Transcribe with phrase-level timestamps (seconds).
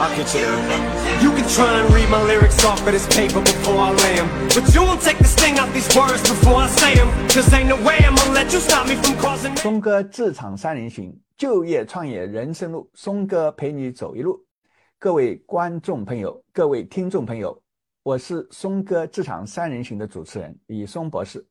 [0.00, 1.20] I'll get you there.
[1.20, 4.28] You can try and read my lyrics off of this paper before I lay them.
[4.48, 7.08] But you won't take the sting out these words before I say them.
[7.28, 9.54] Cause ain't no way I'm gonna let you stop me from causing.
[9.58, 14.42] 松哥职场三人行，就业创业人生路，松哥陪你走一路。
[14.98, 17.62] 各位观众朋友，各位听众朋友，
[18.02, 21.46] 我是松哥职场三人行的主持人李松博士。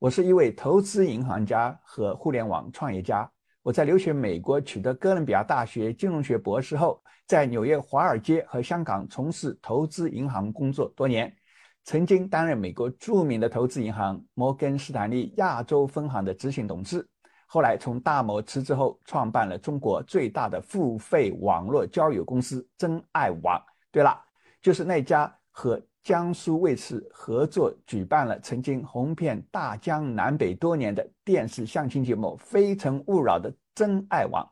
[0.00, 3.30] 我是一位投资银行家和互联网创业家。
[3.62, 7.00] 我在留学美国取得哥伦比亚大学金融学博士后，
[7.32, 11.34] 在纽约华尔街和香港从事投资银行工作多年，
[11.82, 17.08] 曾经担任美国著名的投资银行摩根士丹利亚洲分行的执行董事。
[17.46, 23.58] 后来从大摩辞职后，创办了中国最大的付费网络交友公司真爱网。
[23.90, 24.14] 对了，
[24.60, 25.80] 就是那家和。
[26.02, 34.44] 江苏卫视合作举办了曾经红遍大江南北多年的电视相亲节目《非诚勿扰》的真爱网。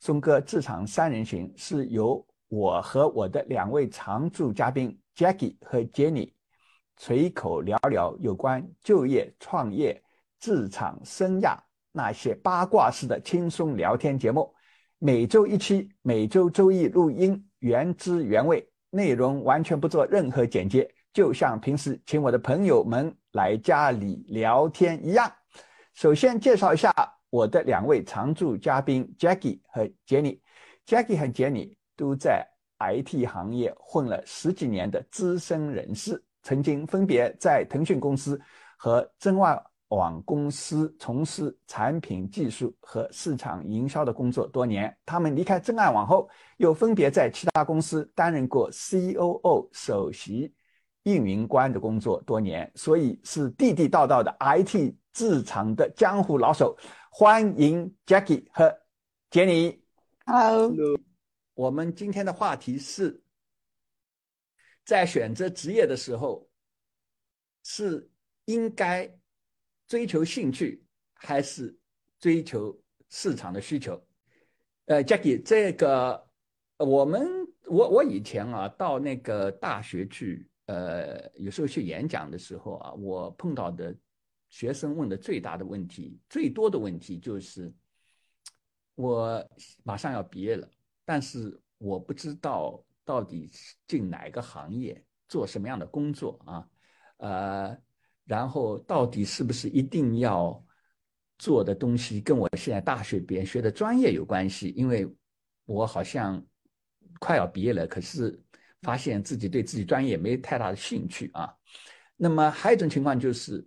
[0.00, 6.32] 松哥职场三人行是由我和我的两位常驻嘉宾 Jackie 和 Jenny
[6.96, 10.02] 随口聊聊有关就业、创业、
[10.38, 11.56] 职场生涯
[11.92, 14.54] 那些八卦式的轻松聊天节目。
[14.98, 18.68] 每周一期，每周周一录音，原汁原味。
[18.90, 25.30] 内容完全不做任何剪接，就像平时请我的朋友们来家里聊天一样。
[25.92, 26.90] 首先介绍一下
[27.30, 30.40] 我的两位常驻嘉宾 Jackie 和 Jenny。
[30.86, 32.46] Jackie 和 Jenny 都在
[32.78, 38.40] IT 行业混了十几年的资深人士，曾经分别在腾讯公司
[38.76, 39.60] 和真万。
[39.90, 44.94] 网公司从事产品技术和市场营销的工作多年。
[45.06, 50.52] 他们离开真爱网后，又分别在其他公司担任过 COO 首席
[51.04, 56.78] 运营官的工作多年，所以是地地道道的 IT 职场的江湖老手。
[57.10, 58.72] 欢迎 Jackie 和
[59.32, 59.80] Jenny。
[60.24, 61.00] Hello。
[61.54, 63.20] 我们今天的话题是，
[64.84, 66.48] 在选择职业的时候，
[67.64, 68.08] 是
[68.44, 69.12] 应该。
[69.88, 70.84] 追求兴趣
[71.14, 71.74] 还是
[72.20, 72.78] 追求
[73.08, 73.98] 市场的需求？
[74.84, 76.28] 呃，Jackie，这个
[76.76, 77.26] 我们
[77.64, 83.96] 我我以前啊到那个大学去，呃，有时候去演讲的时候啊，我碰到的
[84.48, 87.72] 学生问的最大的问题、最多的问题就是，
[88.94, 89.48] 我
[89.84, 90.68] 马上要毕业了，
[91.04, 93.50] 但是我不知道到底
[93.86, 96.68] 进哪个行业，做什么样的工作啊？
[97.18, 97.78] 呃。
[98.28, 100.62] 然后到底是不是一定要
[101.38, 104.68] 做的东西跟我现在大学边学的专业有关系？
[104.76, 105.10] 因为
[105.64, 106.44] 我好像
[107.20, 108.38] 快要毕业了，可是
[108.82, 111.50] 发现自己对自己专业没太大的兴趣啊。
[112.18, 113.66] 那么还有一种情况就是，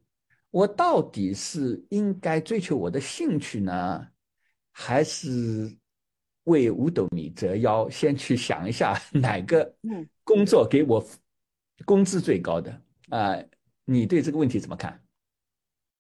[0.52, 4.08] 我到底是应该追求我的兴趣呢，
[4.72, 5.76] 还是
[6.44, 7.90] 为五斗米折腰？
[7.90, 9.74] 先去想一下 哪个
[10.24, 11.04] 工作给我
[11.86, 13.36] 工资最高的啊？
[13.86, 15.02] 你对这个问题怎么看？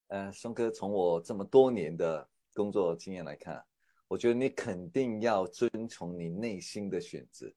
[0.07, 3.63] 呃，松哥，从我这么多年的工作经验来看，
[4.09, 7.49] 我觉得你肯定要遵从你内心的选择，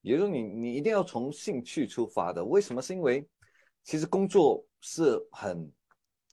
[0.00, 2.42] 也就是说，你你一定要从兴趣出发的。
[2.42, 2.80] 为什么？
[2.80, 3.28] 是因为
[3.84, 5.70] 其实工作是很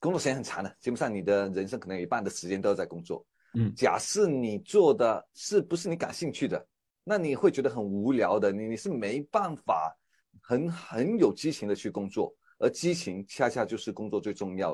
[0.07, 3.25] 工作时间很长的，基本上你的人生可能有一半的时间都在工作。
[3.56, 6.66] 嗯，假设你做的是不是你感兴趣的，
[7.03, 9.94] 那你会觉得很无聊的，你你是没办法
[10.41, 12.34] 很很有激情的去工作。
[12.57, 14.73] 而激情恰恰就是工作最重要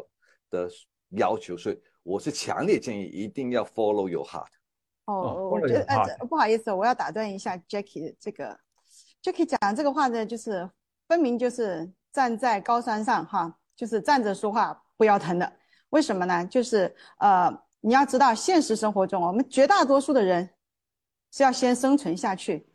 [0.51, 0.69] 的
[1.17, 4.45] 要求，所以我是强烈建议一定要 follow your heart。
[5.05, 8.55] 哦，我觉得呃不好意思，我要打断一下 Jackie 这个
[9.23, 10.69] Jackie 讲这个话呢，就是
[11.07, 15.53] 分明就是站在高山上哈，就是站着说话不腰疼的。
[15.89, 16.45] 为什么呢？
[16.47, 20.49] 就是呃你要知道，现实生活中我们绝大多数的人
[21.31, 22.67] 是要先生存下去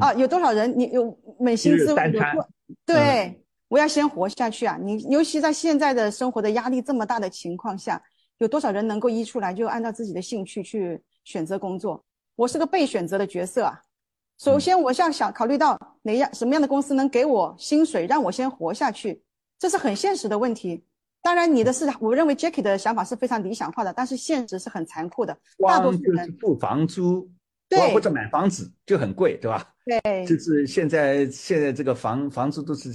[0.00, 0.12] 啊。
[0.14, 1.04] 有多少人你有
[1.40, 2.12] 扪心自问？
[2.84, 3.42] 对。
[3.68, 4.78] 我要先活下去啊！
[4.80, 8.00] 你尤其在现在的生活的压力这么大的情况下，
[8.38, 12.04] 有多少人能够一出来就按照自己的兴趣去选择工作？
[12.36, 13.82] 我是个被选择的角色啊！
[14.38, 19.20] 首先，我要想考虑到哪样什么样的公司能给我薪水，让我先活下去，
[19.58, 20.84] 这是很现实的问题。
[21.26, 25.36] 当然，你的是我认为 Jackie 的想法是非常理想化的，但是现实是很残酷的。
[25.58, 27.28] 大多数人付房租，
[27.68, 29.74] 对，或者买房子就很贵，对吧？
[29.84, 32.92] 对，就是现在现在这个房房租都是。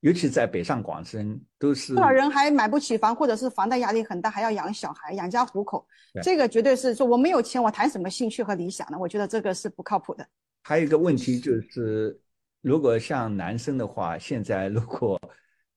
[0.00, 5.86] 尤其在北上广深，都是多少人还买不起房，或者是房贷压力很大，还要养小孩、养家糊口。
[6.20, 8.98] 这个绝对是说我没有钱，我谈什么兴趣和理想呢？
[8.98, 10.26] 我觉得这个是不靠谱的。
[10.64, 12.20] 还有一个问题就是，
[12.62, 15.20] 如果像男生的话，现在如果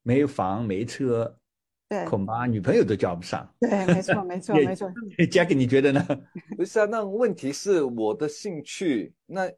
[0.01, 1.37] 没房没车，
[1.87, 3.47] 对，恐怕女朋友都交不上。
[3.59, 4.91] 对，没错， 没错，没错。
[5.31, 6.05] Jack，你觉得呢？
[6.57, 9.51] 不是啊，那问题是我的兴趣那。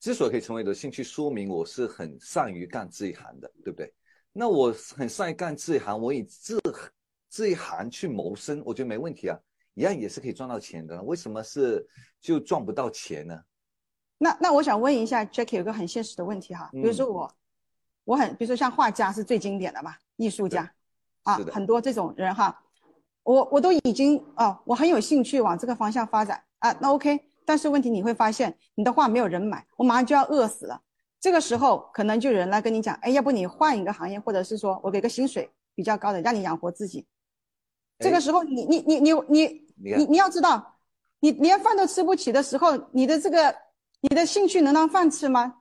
[0.00, 3.92] 之所以可以成为我的兴趣，说明我是很善于干这一行的，对不对？
[4.32, 6.56] 那我很善于干这一行，我以这
[7.28, 9.36] 这一行去谋生，我觉得没问题啊，
[9.74, 11.02] 一样也是可以赚到钱的。
[11.02, 11.84] 为什么是
[12.20, 13.42] 就赚不到钱呢？
[14.18, 17.34] 那那我想问一下 Jackie 有个很现实的问题哈，比如说我，
[18.04, 20.72] 我很比如说像画家是最经典的嘛，艺术家，
[21.28, 22.58] 啊，很多这种人哈，
[23.22, 30.80] 我我都已经哦，我很有兴趣往这个方向发展啊，那 OK，但是问题你会发现你的话没有人买，我马上就要饿死了，
[31.20, 37.06] 这个时候可能就有人来跟你讲，哎，要不你换一个行业，或者是说我给个薪水比较高的，让你养活自己，
[37.98, 40.76] 这个时候你你你你你你你要知道，
[41.20, 43.54] 你连饭都吃不起的时候，你的这个。
[44.00, 45.56] 你的兴趣能当饭吃吗？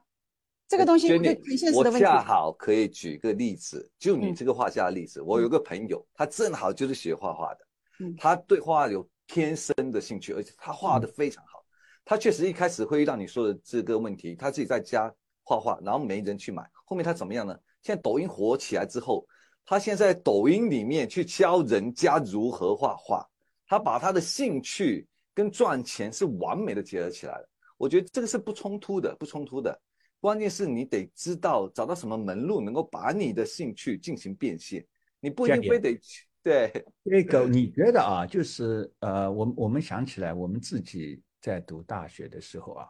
[0.68, 1.24] 这个东西很
[1.58, 1.98] 现实的问题。
[1.98, 7.60] 我恰好可以举个例子，就你这个画家的例子，我有个朋友，他正好就是学画画的，
[8.00, 11.64] 嗯他对画画有天生的兴趣，而且他画的非常好。
[12.04, 16.64] 他确实一开始会遇到你说的这个问题，他自己在家画画，然后没人去买。
[16.86, 17.58] 后面他怎么样呢？
[17.82, 19.26] 现在抖音火起来之后，
[19.66, 23.26] 他现在抖音里面去教人家如何画画，
[23.68, 27.50] 他把他的兴趣跟赚钱是完美的结合起来了。
[27.78, 29.78] 我觉得这个是不冲突的，不冲突的。
[30.20, 34.86] 关键是你得知道找到什么门路，能够把你的兴趣进行变现。
[35.20, 36.72] 你不一定非得去对
[37.04, 38.26] 这个，你觉得啊？
[38.26, 42.88] 就是呃，我我们想起来，我们自己在读大学的时候啊，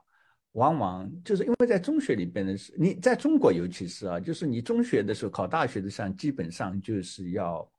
[0.54, 7.72] 往往就是因为在中学里边的是你在中国，尤其是啊，就是你中学的时候考大学的上，基本上就是要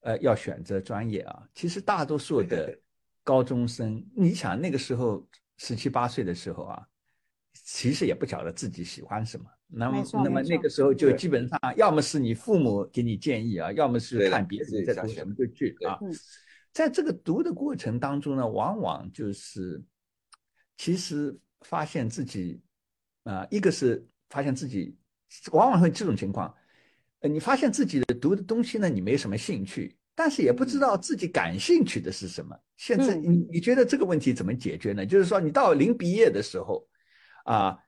[0.00, 1.48] 呃要选择专业啊。
[1.54, 2.78] 其实大多数的
[3.22, 5.26] 高中生，你想那个时候。
[5.58, 6.86] 十七八岁的时候啊，
[7.66, 9.44] 其实也不晓得自己喜欢什么。
[9.66, 15.98] 那么，那么那个时候就基本上，要么是你父母给你建议啊，要么是看别人在读什么就去啊。
[16.72, 19.82] 在这个读的过程当中呢，往往就是
[20.76, 22.62] 其实发现自己
[23.24, 24.96] 啊，一个是发现自己
[25.50, 26.54] 往往会这种情况，
[27.18, 29.98] 呃，你发现自己的读的东西呢，你没什么兴趣。
[30.14, 32.56] 但是也不知道自己感兴趣的是什么。
[32.76, 35.04] 现在你你觉得这个问题怎么解决呢？
[35.04, 36.88] 就是说，你到临毕业的时候，
[37.46, 37.78] 啊，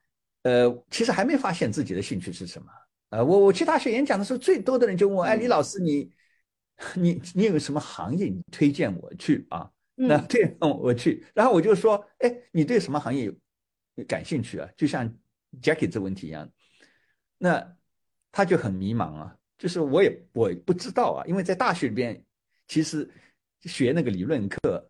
[0.43, 2.67] 呃，其实还没发现自己的兴趣是什么。
[3.09, 6.11] 呃，我我去大学演讲的时候，最多的人就问我：“哎，李老师，你
[6.95, 15.13] 你你有什么行业你推荐我去啊？”那推荐我去，然后我就说：“哎，你对什么行业有感兴趣啊？”就像
[15.61, 16.49] Jackie 这问题一样，
[17.37, 17.75] 那
[18.31, 19.35] 他就很迷茫啊。
[19.57, 22.23] 就是我也我不知道啊，因为在大学里边，
[22.67, 23.11] 其实
[23.63, 24.89] 学那个理论课，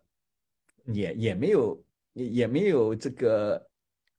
[0.92, 3.69] 也也没有也也没有这个，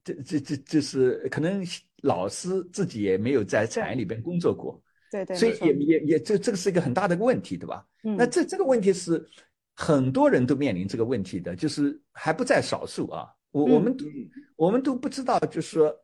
[0.04, 1.66] 这这这就是可能
[2.04, 4.82] 老师自己也没有在产业里边工作过，
[5.12, 7.86] 对对，所以也也也这这个是一个很大的问题，对吧？
[8.04, 9.26] 那这这个问题是
[9.76, 13.28] 很多人都面临这个问题的，就是还不在少数啊。
[13.52, 14.06] 我我们都
[14.56, 15.96] 我们都不知道，就是说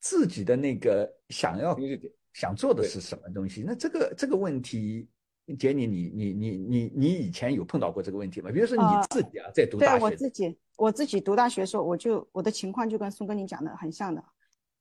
[0.00, 1.78] 自己的那个想要。
[2.34, 3.62] 想做的是什么东西？
[3.62, 5.06] 那这个这个问题，
[5.58, 8.50] 杰尼，你你你你你以前有碰到过这个问题吗？
[8.52, 14.22] 比如说你自己啊，在读大学，对我自己，我自己读大学的时候，我就我的情况就跟松哥你讲的很像的，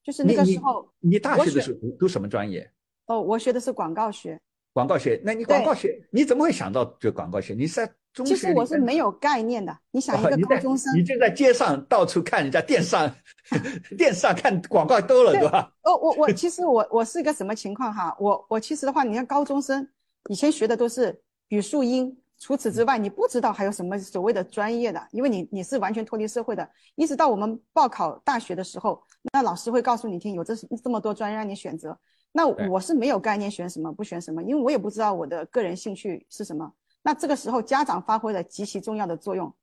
[0.03, 2.69] 就是那个时候，你大学的时候读读什么专业？
[3.07, 4.39] 哦，我学的是广告学。
[4.73, 7.53] 广告学，那你广告学，你怎么会想到就广告学？
[7.53, 8.33] 你是在中学？
[8.33, 9.77] 其实我是没有概念的。
[9.91, 13.13] 你想一个高中生，你就在街上到处看人家电视上，
[13.97, 15.69] 电视上看广告多了，对吧？
[15.83, 18.15] 哦，我我其实我我是一个什么情况哈？
[18.17, 19.85] 我我其实的话，你看高中生
[20.29, 26.67] 以前学的都是语数英，除此之外，你不知道还有什么所谓的专业的，因为你你是完全脱离社会的。
[26.95, 29.01] 一直到我们报考大学的时候，
[29.33, 31.97] 那老师会告诉你听，有这这么多专业让你选择。
[32.31, 36.71] 那我是没有概念选什么不选什么，因为我也不知道我的个人兴趣是什么。
[37.01, 39.53] 那这个时候家长发挥了极其重要的作用。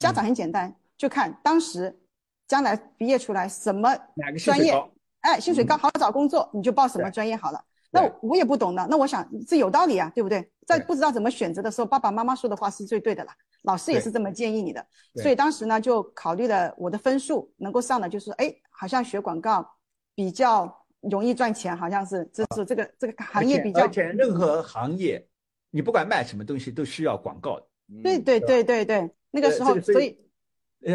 [0.00, 1.98] 家长很简单，就看当时
[2.46, 3.96] 将来毕业出来什么
[4.44, 4.74] 专业，
[5.20, 7.64] 哎，薪水高，好找工作，你就报什么专业好了。
[7.94, 10.50] 那我也不懂的，那我想这有道理啊，对不对？
[10.66, 13.30] 在不知道怎么选择的时候，爸爸妈妈说的话是最对的了，
[13.62, 14.84] 老师也是这么建议你的。
[15.22, 19.66] 所以当时呢，就考虑了我的分数能够上的，就是哎，好像学广告
[20.14, 20.80] 比较。
[21.10, 23.82] 容易赚钱，好像是，这是这个这个行业比较。
[23.82, 25.22] 而且任何行业，
[25.70, 27.60] 你不管卖什么东西，都需要广告。
[28.02, 30.18] 对对对对对，那个时候，所以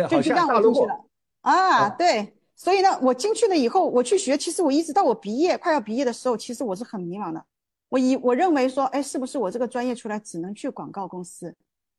[0.10, 1.06] 就就让我进去了。
[1.42, 7.42] 啊，对，所以呢，我进去了以后，我去学，其实我一直到我毕业快要毕业的时候，其实我是很迷茫的。
[7.88, 11.56] 我以我认为说，哎，是不是我这个专业出来只能去广告公司？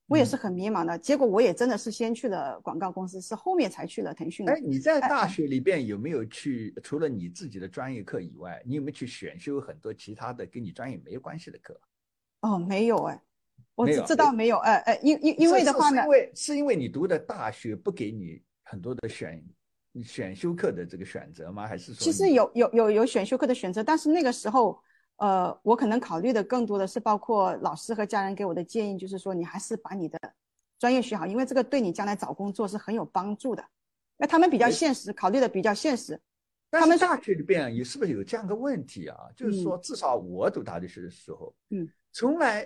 [0.07, 4.47] 我也是很迷茫的，结果我也真的是先去了广告公司，是后面才去了腾讯。
[4.47, 6.75] 哎，你在大学里边有没有去？
[6.83, 11.81] 除了你自己的专业课以外，你有没有去选修很多其他的跟你专业没有关系的课？
[12.43, 13.23] 哦，没有哎，
[13.77, 19.43] 我知道没有哎哎，因因因为的话呢，因为是因为你读的大学不给你很多的选
[20.05, 21.67] 选修课的这个选择吗？
[21.67, 24.81] 还是说其实有有有有选修课的选择，但是那个时候，
[25.17, 30.17] 呃，我可能考虑的更多的是包括老师和家人给我的建议，就是说你还是把你的
[30.79, 33.65] 专业学好，因为这个对你将来找工作是很有帮助的。
[34.17, 36.21] 那他们比较现实，考虑的比较现实。
[36.71, 39.17] 他们大学里边也是不是有这样个问题啊？
[39.35, 42.61] 就是说，至少我读大学的时候，嗯，从来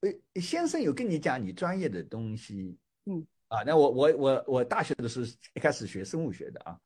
[0.00, 3.26] 呃，先生有跟你讲你专业的东西，嗯。
[3.50, 6.78] 啊，那我我我我大学的时候一开始学生物学的啊，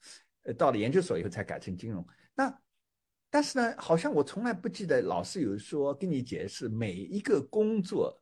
[0.44, 2.02] 呃，到了研究所以后才改成金融。
[2.34, 2.58] 那
[3.28, 8.18] 但是呢，好像我从来不记得老师有说跟你解释每一个工作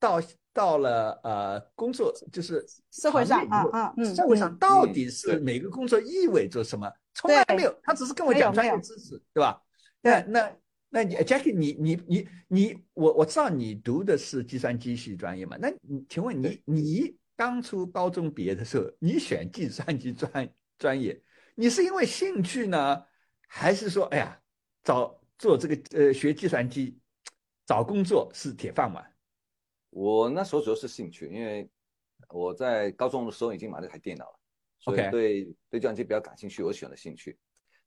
[0.00, 0.20] 到
[0.52, 9.62] 到了呃工作就是社会上啊啊嗯，社会上到底是每个工作意味着什么，从来没有，他只是跟我讲专业知识，对吧？
[10.00, 10.56] 那那
[10.88, 15.56] 那你 Jackie，你你你你我我知道你读的是计算机系专业嘛？
[15.60, 17.16] 那你请问你你？
[17.34, 21.20] 当初高中毕业的时候，你选计算机专专业，
[21.54, 23.04] 你是因为兴趣呢，
[23.48, 24.40] 还是说，哎呀，
[24.84, 26.98] 找做这个呃学计算机，
[27.66, 29.04] 找工作是铁饭碗？
[29.90, 31.68] 我那时候主要是兴趣，因为
[32.28, 34.38] 我在高中的时候已经买了台电脑了，
[34.78, 37.36] 所以对对计算机比较感兴趣，我选了兴趣。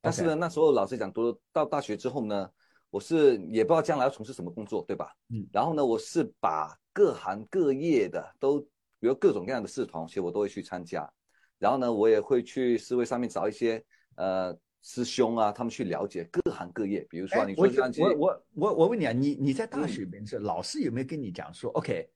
[0.02, 2.50] 但是呢，那时候老师讲，读到大学之后呢，
[2.90, 5.12] 我是也不知道将来要从事什么工作，对吧？
[5.30, 5.48] 嗯。
[5.54, 8.68] 然后呢，我是把各行各业的都。
[9.00, 11.12] 比如各种各样的社团，其实我都会去参加，
[11.60, 13.84] 然后呢，我也会去思维上面找一些
[14.16, 17.06] 呃师兄啊，他们去了解各行各业。
[17.10, 22.10] 比如说，你说我我我我问你啊，你你在大学里面是老师有没有跟你讲说，OK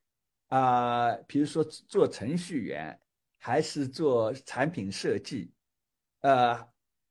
[0.48, 3.00] 啊，比如说做程序员
[3.38, 5.52] 还是做产品设计，
[6.22, 6.54] 呃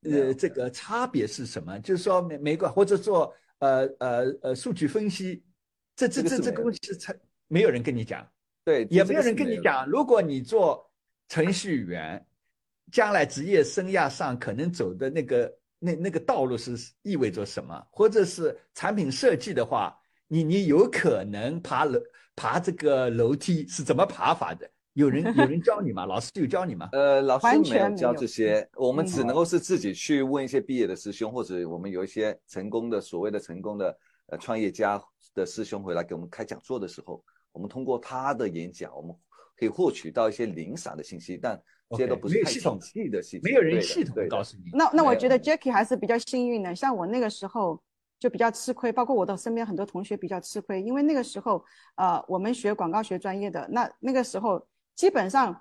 [0.02, 1.78] 呃，这个差别是什么？
[1.80, 5.44] 就是说每每个或者做呃呃呃数据分析，
[5.96, 8.28] 这这这这个东西是没有人跟你讲。
[8.68, 10.86] 对，也没有人跟你讲，如果你做
[11.26, 12.22] 程序员，
[12.92, 21.98] 将来职业生涯上可能走的那个那那个道路是意味着什么，或者是产品设计的话，你你有可能爬楼
[22.36, 24.70] 爬这个楼梯是怎么爬法的？
[24.92, 26.04] 有人有人教你吗？
[26.06, 26.90] 老师有教你吗？
[26.92, 35.02] 呃，老师没有教这些，我们只能够是自己去问一些毕业的师兄，或者我们有一些成功的所谓的成功的呃创业家
[35.34, 37.24] 的师兄回来给我们开讲座的时候。
[37.58, 39.12] 我们通过他的演讲，我们
[39.56, 41.60] 可以获取到一些零散的信息，但
[41.90, 44.70] 这些都不是太系统性的信息，没有人系统告诉你。
[44.72, 47.82] 那那我觉得 Jackie 还是比较幸运的，像我那个时候
[48.20, 51.64] 就比较吃亏，包括我的身边很多同学比较吃亏，因为那个时候，
[51.96, 55.60] 呃，我们学广告学专业的，那那个时候基本上，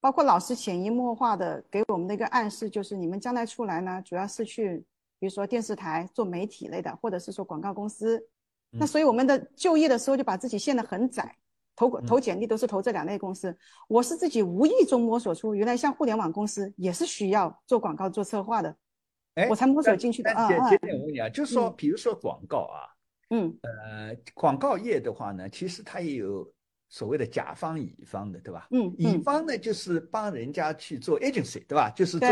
[0.00, 4.78] 包括老师潜移默化的给我们的一个暗示，就是你们将来出来呢，主要是去，
[5.18, 8.26] 比如说电视台做媒体类的，或者是说广告公司。
[8.70, 11.36] 那所以我们的就业的时候就把自己限得很窄，
[11.74, 13.56] 投投简历都是投这两类公司。
[13.88, 18.76] 我是自己无意中摸索出，原来像互联网公司也是需要做广告、做策划的，
[19.36, 20.30] 哎，我才摸索进去的。
[20.32, 20.68] 啊啊！
[20.68, 22.84] 姐姐，我问你啊，就是说，比如说广告啊，
[23.30, 26.52] 嗯，呃，广告业的话呢，其实它也有
[26.88, 28.66] 所谓的甲方、乙方的，对吧？
[28.72, 31.90] 嗯，乙方呢就是帮人家去做 agency，对吧？
[31.96, 32.28] 就是做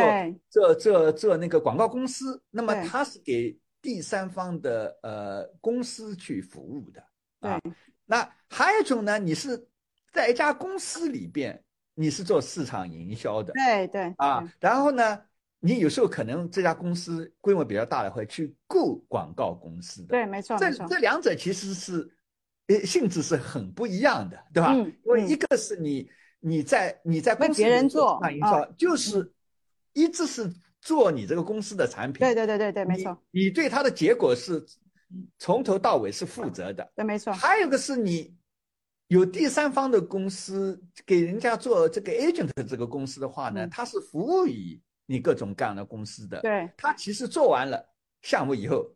[0.51, 3.57] 做做做那个广告公司，那么他是给。
[3.85, 7.05] 第三方的呃公司去服务的
[7.41, 7.61] 啊，
[8.07, 9.69] 那还有一种呢，你是
[10.11, 11.63] 在一家公司里边，
[11.93, 15.21] 你是做市场营销的，对对啊，然后呢，
[15.61, 22.11] 你有时候可能这家公司规模比较大的，会去雇广告公司的，对，没错，这这两者其实是
[22.69, 24.73] 呃性质是很不一样的，对吧？
[24.73, 26.11] 嗯，因为一个是你
[26.41, 29.31] 你在你在公司别人做营销，就是
[29.93, 30.51] 一直是。
[30.85, 33.19] 做你这个公司的产品，对对对对对，没错。
[33.31, 34.63] 你对它的结果是
[35.39, 37.33] 从头到尾是负责的，对，没错。
[37.33, 38.37] 还有个是你
[39.09, 46.43] 有第三方的公司给人家做这个 agent 的这个公司的话呢，它是服务于你各种各样的公司的。
[46.43, 47.83] 对，他其实做完了
[48.21, 48.87] 项目以后，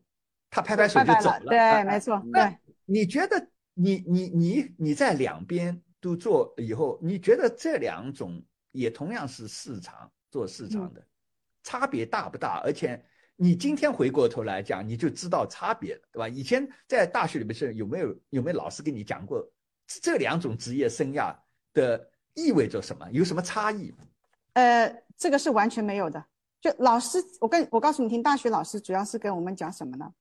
[0.51, 1.47] 他拍拍手就走了。
[1.47, 2.21] 对，没错。
[2.31, 2.55] 对，
[2.85, 8.39] 你觉得你你你你在两边都做以后，你觉得这两种
[8.73, 11.03] 也同样是市场做市场的？
[11.63, 12.61] 差别大不大？
[12.63, 13.03] 而且
[13.35, 16.27] 你今天回过头来讲，你就知道差别了，对吧？
[16.27, 19.45] 以前在大学里面是有没有有没有老师跟你讲过
[19.87, 21.35] 这两种职业生涯
[21.73, 23.09] 的意味着什么？
[23.11, 23.93] 有什么差异？
[24.53, 26.23] 呃，这个是完全没有的。
[26.61, 30.11] 就老师，我跟我告诉你听，大学老师主要是跟我们讲什么呢？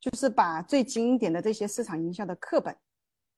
[0.00, 2.76] 就是把最经典的这些市场营销的课本，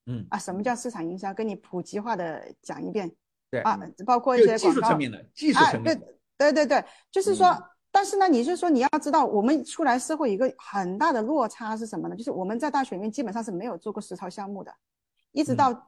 [0.06, 1.34] 嗯啊，什么叫市场营销？
[1.34, 3.14] 跟你普及化的讲一遍。
[3.50, 5.96] 对啊，包括一些技术层面的技术层面。
[5.96, 7.56] 对对对对，就是说，
[7.90, 12.16] 但是呢，你是说你要知道，我们出来社会一个很大的落差是什么呢？
[12.16, 14.72] 就是我们在大学里面基本上是没有做过实操项目的，
[15.32, 15.86] 一直到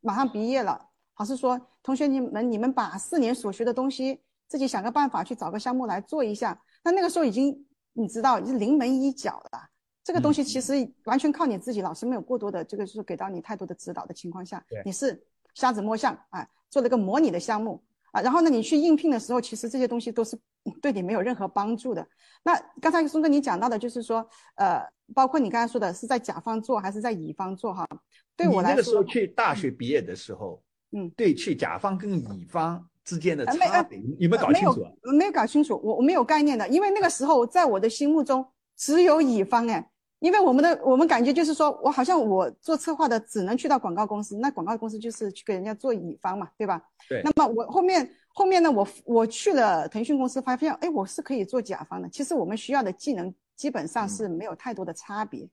[0.00, 0.88] 马上毕业了，
[1.18, 6.60] 老师说，同学你们你们把四年所学的东西自己想个办法去找个项目来做一下。
[6.84, 9.68] 那那个时候已经你知道，是临门一脚了。
[10.04, 15.20] 这个东西其实完全靠你自己，老师没有过多的这个就是给到你太多的指导的情况下，你是
[15.54, 17.82] 瞎子摸象啊，做了个模拟的项目
[18.16, 20.38] 啊，然后呢，你去应聘的时候，其实这些东西都是
[20.80, 22.06] 对你没有任何帮助的。
[22.44, 24.80] 那刚才松哥你讲到的就是说，呃，
[25.14, 27.86] 包括你刚才说的是在甲方做还是在乙方做哈？
[28.34, 34.86] 对我来说，那个时候去大学毕业的时候，嗯，对，去甲方跟乙方之间的差别，有没有搞清楚？
[35.18, 38.46] 没有搞清楚，我我没有概念的，因为那个时候在我的心目中
[38.78, 39.90] 只有乙方哎。
[40.18, 46.82] 因为我们的我们感觉就是说，我好像我做策划的只能去到广告公司，那广告公司就是去给人家做乙方嘛，对吧？
[47.08, 47.20] 对。
[47.22, 52.08] 那么我后面后面呢，我我去了腾讯公司，发现哎，我是可以做甲方的。
[52.08, 55.46] 其实我们需要的技能基本上是没有太多的差别，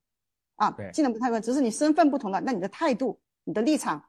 [0.55, 4.01] 啊，技能不太多，只是你身份不同了，那你的态度、你的立场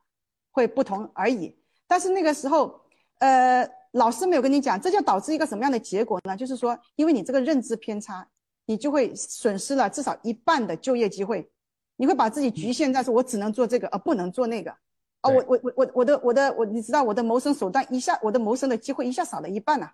[0.53, 1.57] 会不同而已。
[1.89, 2.81] 但是那个时候，
[3.19, 6.37] 呃，老师没有跟你讲，这就导致一个什么样的结果呢？
[6.37, 8.25] 就是说，因为你这个认知偏差。
[8.67, 11.51] 你就会损失了至少一半的就业机会，
[11.97, 14.71] 你会把自己局限在说，我只能做这个，而不能做那个。
[15.21, 19.91] 啊，我我我我我的我的我，你知道我的谋生手段一下，我的谋生的机会一下少了一半呐，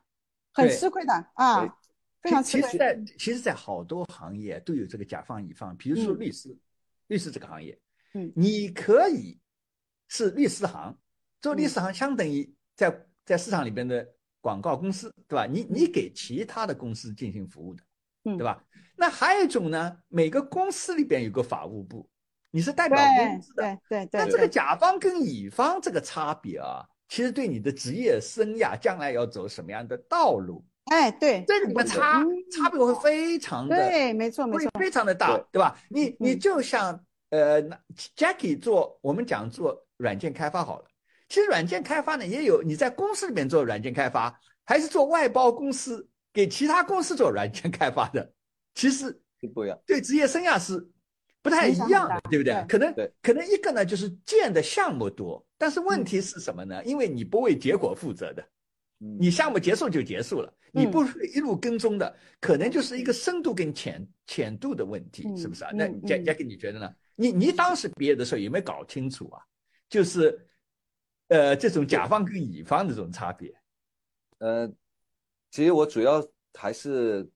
[0.53, 1.77] 很吃亏的啊，
[2.21, 2.69] 非常吃亏。
[2.69, 6.57] 其实，在其实，在好多行业都有这个甲方乙方，比如说律师，
[7.07, 7.79] 律师这个行业，
[8.15, 9.39] 嗯，你可以
[10.09, 10.99] 是律师行，
[11.41, 14.05] 做律师行相等于在在市场里边的
[14.41, 15.47] 广告公司，对吧？
[15.47, 17.85] 你你给其他的公司进行服务的。
[18.25, 18.62] 嗯，对吧？
[18.97, 22.07] 那还有一种呢，每个公司里边有个法务部，
[22.50, 23.62] 你是代表公司的。
[23.62, 24.21] 对对对。
[24.21, 30.62] 那这个甲方跟乙方这个差别啊，其实对你的职业生涯将来要走什么样的道路，
[30.93, 32.23] 哎，对，这里面差
[32.53, 35.81] 差别会非常的，对，没错没错，非常的大，对吧？
[35.89, 37.62] 你你就像呃
[38.19, 40.85] ，Jackie 做我们讲做软件开发好了，
[41.31, 46.07] 其实软件开发呢也有你在公司里面做软件开发，还是做外包公司。
[46.32, 48.32] 给其他公司做软件开发的，
[48.75, 49.20] 其实
[49.52, 50.88] 不一样，对职业生涯是
[51.42, 52.64] 不太一样的，对不对？
[52.69, 56.84] 可能，可能一个呢就是建的项目多，但是问题是什么呢？
[56.84, 58.47] 因为你不为结果负责的，
[58.99, 65.71] 你项目结束就结束了，你不是一路跟踪的，可能就是一个深度跟浅浅度的问题，是不是啊？
[65.75, 66.95] 那佳佳给你觉得呢？
[67.16, 69.43] 你你当时毕业的时候有没有搞清楚啊？
[69.88, 70.47] 就是，
[71.28, 73.52] 呃，这种甲方跟乙方的这种差别，
[74.38, 74.71] 呃。
[75.50, 77.28] 其实我主要还是，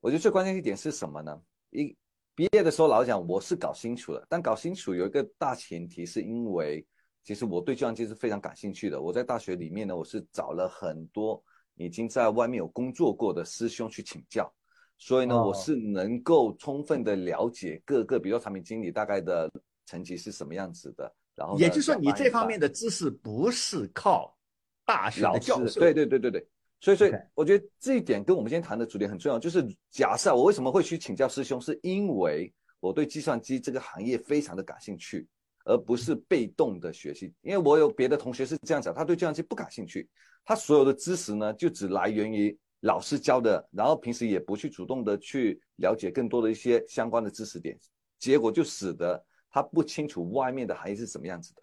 [0.00, 1.40] 我觉得最关键一点是什么呢？
[1.70, 1.96] 一
[2.34, 6.86] 毕业的时候老讲我是搞清楚了，但搞清楚有一个大前提，是因为
[7.24, 9.00] 其实我对计算机是非常感兴趣的。
[9.00, 11.42] 我在大学里面呢，我是找了很多
[11.76, 14.52] 已经在外面有工作过的师兄去请教，
[14.98, 19.50] 所以呢，我是能够充分的了解各个，比如说产品经理大概的
[19.86, 21.12] 层级是什么样子的。
[21.34, 24.36] 然后也就是说，你这方面的知识不是靠
[24.84, 26.46] 大学的教授，对对对对对。
[26.80, 29.38] 所以，所以我觉得这一点跟我们今天谈的主题很重要。
[29.38, 35.26] 就是假设我为什么会去请教师兄，是因为我对计算机这个行业非常的感兴趣，
[35.64, 37.32] 而不是被动的学习。
[37.42, 40.08] 因为我有别的同学是这样讲，他对计算机不感兴趣，
[40.44, 47.76] 他所有的知识呢就只来源于老师教的，然后平时也不去主动的去了解更多的一些相关的知识点，
[48.20, 51.62] 结果就使得他不清楚外面的行业是什么样子的。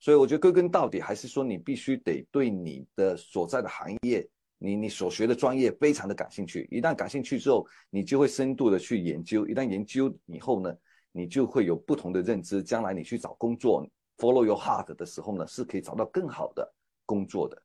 [0.00, 4.28] 所以，我觉得归根到底还是说，你必须得对你的所在的行业。
[4.58, 9.46] 你你所学的专业非常的感兴趣，一旦感兴趣之后，你就会深度的去研究。
[9.46, 10.74] 一旦研究以后呢，
[11.12, 12.62] 你就会有不同的认知。
[12.62, 13.86] 将来你去找工作
[14.18, 17.62] ，follow your heart 的时候呢，是可以找到更好的工作的。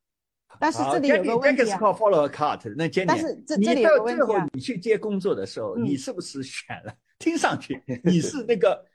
[0.60, 1.80] 但是这里有个问题啊。
[1.80, 6.94] follow your heart，那今年你到最后你去接工作的时候，你是不是选了？
[7.18, 8.86] 听上去你是那个。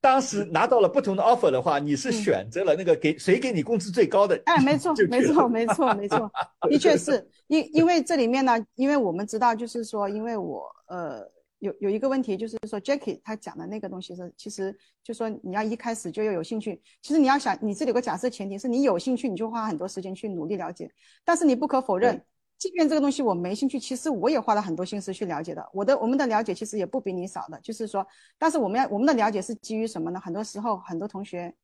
[0.00, 4.40] 当时拿到了不同的 offer 的话，你是选择了那个给谁给你工资最高的？
[4.44, 6.30] 哎，没错，没错，没错，没错，
[6.70, 11.20] 的确是因因为这里面呢，因为我们知道，就是说，因为我呃
[11.58, 16.80] 有有一个问题，就是说 Jackie 他讲的那个东西是，其实就说你要一开始就要有兴趣。
[17.02, 20.88] 其实你要想，你这里有个假设前提是你有兴趣，你就花很多时间去努力了解。
[21.24, 22.22] 但是你不可否认。
[22.58, 25.68] 即便这个东西我没兴趣，其实我也花了很多心思去了解的。
[25.74, 28.06] 我的我们的了解其实也不比你少的，就是说，
[28.38, 30.18] 但是我们要我们的了解是基于什么呢？
[30.18, 31.54] 很多时候很多同学，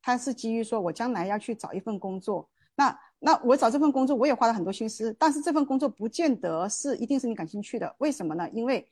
[0.00, 7.92] 他是基于说我将来要去找一份工作，那那我找这份工作我也花了很多心思，但是这份工作不见得是一定是你感兴趣的。
[7.98, 8.48] 为什么呢？
[8.52, 8.86] 因为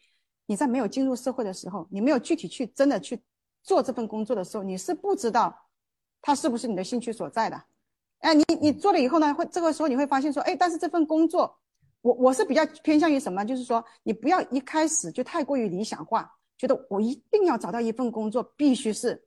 [0.46, 3.22] 你在没有进入社会的时候，你没有具体去真的去
[3.62, 5.54] 做这份工作的时候，你是不知道
[6.20, 7.64] 它是不是你的兴趣所在的。
[8.24, 11.54] 哎，你你做了以后呢，会这个时候你会发现说，哎，但是这份工作，
[12.00, 13.44] 我我是比较偏向于什么？
[13.44, 19.22] 就是说，你不要一开始就太过于理想化，觉得我一定要找到一份工作，必须是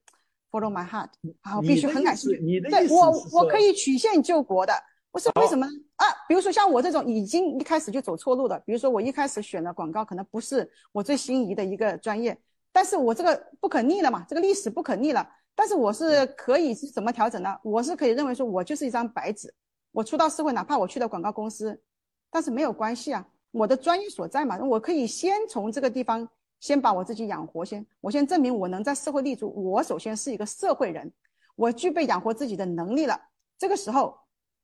[0.49, 1.10] follow my heart
[1.41, 2.39] 啊，我必须很感兴趣。
[2.41, 4.73] 你的对我我可以曲线救国的。
[5.12, 6.05] 我是为什么啊？
[6.27, 12.36] 比如说像我这种已经一开始就走错路的，比如说我一开始选了广告可能不是我最心仪的一个专业，
[12.71, 15.27] 但是我这个不可逆了嘛，这个历史不可逆了。
[15.57, 17.57] 但是我是可以是怎么调整呢？
[17.63, 19.51] 我是可以认为说，我就是一张白纸，
[19.91, 21.81] 我出到社会，哪怕我去了广告公司，
[22.29, 31.11] 但是没有关系啊，我的专业所在嘛，我可以先从这个地方先把我自己养活先，我先证明我能在社会立足，我首先是一个社会人，
[31.55, 33.19] 我具备养活自己的能力了，
[33.57, 34.15] 这个时候。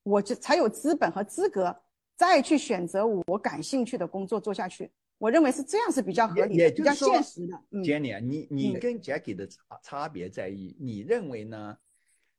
[0.05, 1.73] 我就才有资本和资格
[2.17, 4.91] 再去选择我感兴趣的工作做下去。
[5.17, 7.57] 我认为是这样是比较合理的、比较现实的。
[7.79, 11.77] Jenny 啊，你你跟 Jackie 的差差别在于，你认为呢？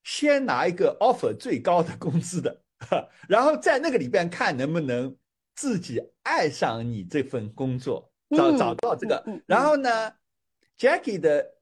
[0.06, 2.60] 先拿一个 offer 最高的工资的，
[3.26, 5.16] 然后在那个里边看能不能
[5.54, 9.24] 自己爱上你这份工作，找找到这个。
[9.46, 10.12] 然后呢
[10.78, 11.54] ，Jackie 的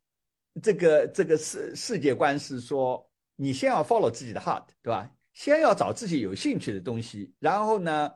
[0.61, 5.09] 这个这个世世界观是说，你先要 follow 自己的 heart，对吧？
[5.33, 8.13] 先要找自己有兴趣的东西，然后呢，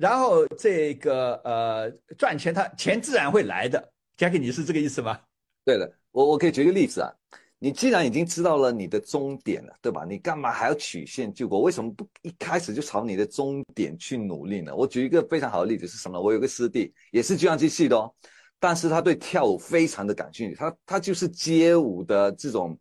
[0.00, 3.92] 然后这个呃赚钱，他钱自然会来的。
[4.16, 5.20] Jack，你是这个意思吗？
[5.62, 7.12] 对的，我我可以举个例子啊，
[7.58, 10.06] 你既然已经知道了你的终点了，对吧？
[10.08, 11.60] 你干嘛还要曲线救国？
[11.60, 14.74] 为什么不一开始就朝你的终点去努力呢？
[14.74, 16.18] 我举一个非常好的例子是什么？
[16.18, 18.10] 我有个师弟也是计算机系的哦，
[18.58, 22.74] 但是他对跳舞非常的感兴趣，他他就是街舞的这种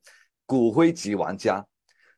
[0.45, 1.61] 骨灰级玩家。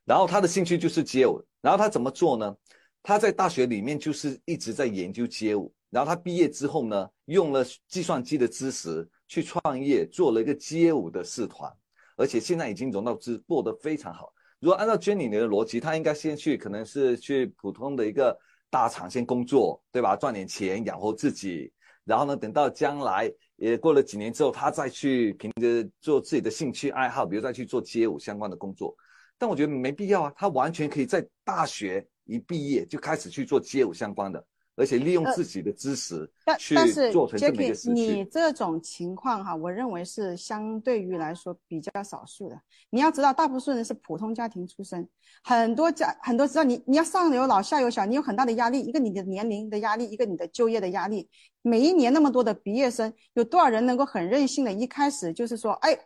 [0.04, 2.54] 然后他的兴趣就是街舞，然后他怎么做呢？
[3.02, 11.70] 他在大学里面就是一直在研究街舞，然后他毕业之后呢，用了计算机的知识去创业，做了一个街舞的社团，
[12.16, 14.32] 而且现在已经融到资，做得非常好。
[14.60, 18.38] 如果按照 Jenny 的逻辑，他应该先去，可能是去普通的一个
[18.70, 20.14] 大厂先工作，对吧？
[20.14, 21.72] 赚点钱养活自己，
[22.04, 28.94] 然后呢，等到将来也过了几年之后，他再去凭着做自己的兴趣爱好，比如再去做街舞相关的工作。
[29.36, 34.44] 但我觉得没必要啊，他完全可以在大学一毕业就开始去做街舞相关的，
[34.76, 36.76] 而且利用自己的知识去
[37.12, 37.94] 做成这么一个事情。
[37.94, 42.60] 你这种情况哈，我认为是相对于来说比较少数的。
[42.90, 45.08] 你要知道，大部分人是普通家庭出身，
[45.42, 51.28] 很多家很多知道你你要上有老下有小，你有很大的压力，一个你的年龄的压力，一个你的就业的压力。
[51.62, 55.98] 每一年那么多的毕业生，有多少人能够很任性的，一开始就是说，哎。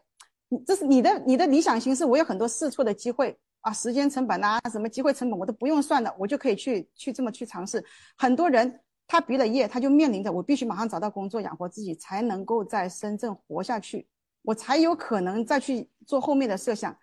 [0.49, 7.85] 你这是你的你的理想型，是我有很多试错的机会啊，时间成本呐，什么机会成本我都不用算的，我就可以去去这么去尝试。
[8.17, 14.07] 很多人他毕了业，他就面临着我必须马上找到工作养活自己，才能够在深圳活下去，
[14.43, 16.97] 我才有可能再去做后面的设想。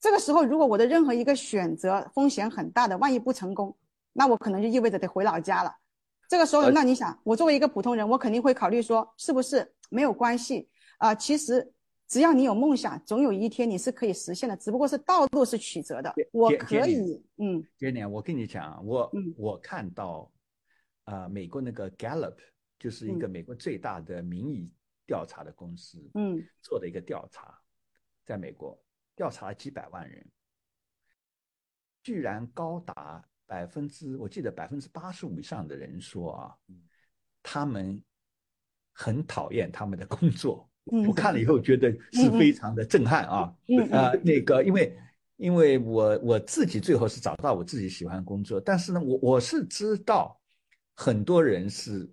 [0.00, 3.76] 这个时候，如果我的任何一个选择风险很大的，万一不成功，
[4.14, 5.70] 那我可能就意味着得回老家了。
[6.30, 11.14] 这个时候，那你想，我作为一个普通人，我肯定会考虑说，是不是没有关系啊？
[11.14, 11.74] 其实。
[12.06, 16.14] 只要你有梦想，总有一天你是可以实现的，只不过是道路是曲折的。
[16.32, 20.32] 我可以，嗯，杰年，我跟你讲，我嗯我看到，
[21.04, 22.36] 啊，美国那个 Gallup
[22.78, 24.72] 就是一个美国最大的民意
[25.04, 27.58] 调查的公司，嗯，做的一个调查，
[28.24, 28.80] 在美国
[29.16, 30.24] 调查了几百万人，
[32.04, 36.56] 居然高达百分之，我记得百分之八十五以上的人说啊，
[37.42, 38.00] 他们
[38.92, 40.70] 很讨厌他们的工作。
[41.06, 43.52] 我看了以后觉得是非常的震撼啊！
[43.90, 44.96] 啊，那个，因为
[45.36, 50.40] 因为我我自己最后是找到我自己喜欢工作，但是呢，我我是知道
[50.94, 52.08] 很多人是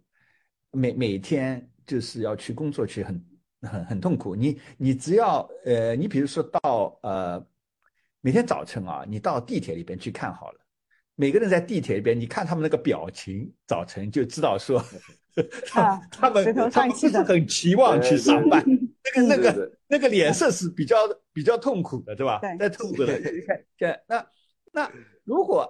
[0.72, 3.26] 每每天就是要去工作去很
[3.62, 4.36] 很很痛苦。
[4.36, 7.48] 你你只要呃，你比如说到呃
[8.22, 10.63] 每天早晨啊，你到地铁里边去看好了，
[11.16, 14.84] 每个人在地铁里边，你看他们那个表情，早晨就知道说。
[15.66, 18.64] 他他们他们不是很期望去上班，
[19.16, 20.96] 那个那个那个脸色是比较
[21.34, 22.40] 比较痛苦的，对吧？
[22.60, 23.20] 在痛苦的。
[23.76, 24.24] 对，那
[24.72, 24.92] 那
[25.24, 25.68] 如果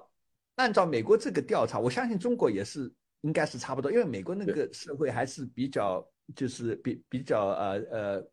[0.55, 8.27] 按照美国这个调查，我相信中国也是应该是差不多，因为美国那个社会还是比较就是比比较呃呃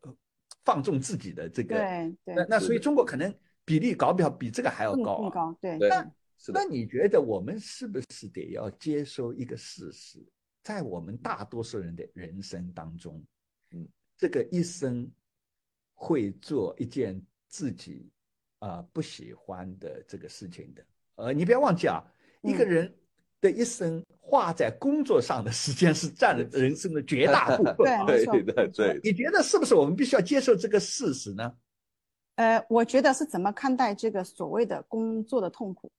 [0.65, 1.77] 放纵自己的这个。
[1.77, 2.35] 对对。
[2.35, 5.21] 那那所以中国可能比例搞不好比这个还要高。
[5.21, 5.57] 更高。
[5.61, 5.77] 对。
[5.77, 6.05] 那
[6.47, 10.17] 那你觉得我们是不是得要接受一个事实？
[10.63, 13.23] 在我们大多数人的人生当中，
[13.71, 15.09] 嗯，这个一生
[15.93, 18.11] 会做一件自己
[18.59, 20.85] 啊不喜欢的这个事情的。
[21.15, 22.03] 呃，你不要忘记啊，
[22.41, 22.91] 一个人
[23.39, 27.75] 的一生花在工作上的时间是占了人生的绝大部分。
[28.05, 28.99] 对，对，对，对。
[29.03, 31.51] 你觉得是不是我们必须要接受这个事实呢？
[32.35, 35.91] 呃，我觉得是怎么看待这个所谓的工作的痛苦？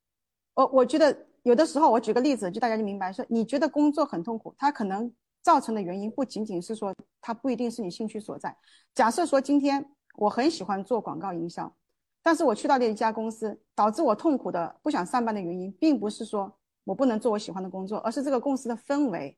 [0.54, 1.26] 我我觉得。
[1.44, 5.12] 有的时候，我举个例子，就大家就明白说，你觉得工作很痛苦，它可能
[5.42, 8.56] 造成的原因不仅仅是说它不一定是你兴趣所在。
[8.94, 9.84] 假设说今天
[10.18, 11.74] 我很喜欢做广告营销，
[12.22, 19.36] 但是我去到了一家公司，导致我痛苦的不想上班的原因，并不是说我不能做我喜欢的工作，而是这个公司的氛围，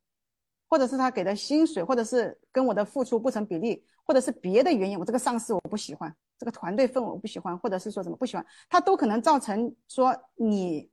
[0.68, 10.90] 或者是他给的薪水，或者是跟我的付出不成比例，或者是别的原因，我这个上司我不喜欢，这个团队氛围我不喜欢，或者是说怎么不喜欢，他都可能造成说你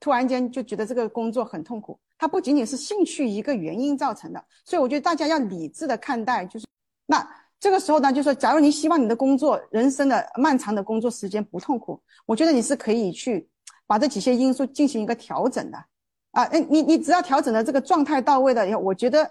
[0.00, 1.98] 突然间就觉得这个工作很痛苦。
[2.18, 6.66] 它不仅仅是兴趣一个原因造成的，所以我觉得大家要理智的看待，就是
[7.06, 7.24] 那
[7.60, 13.48] 这个时候呢，就说假如你希望你的工作人生的漫长的工作时间不痛苦，我觉得你是可以去
[13.86, 15.78] 把这几些因素进行一个调整的，
[16.32, 19.30] 啊，哎，你你只要调整的这个状态到位的，我觉得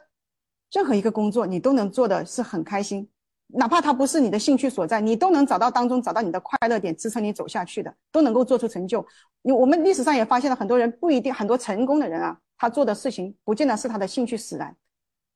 [0.72, 3.10] 任何一个工作你都能做的是很开心。
[3.48, 9.06] 哪怕它不是你的兴趣所在，你都能找到当中找到你的快乐点，支撑你走下去的，都能够做出成就。
[9.42, 14.76] 你我们历史上也发现了很多人不一定很多成功的人啊，他做的事情不见得是他的兴趣使然，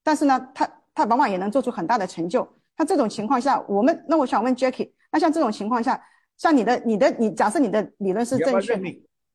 [0.03, 2.45] 但是呢，他他往往也能做出很大的成就。
[2.77, 6.03] 那这种情况下，我们那我想问 Jackie，那像这种情况下，
[6.35, 8.75] 像你的你的你假设你的理论是正确，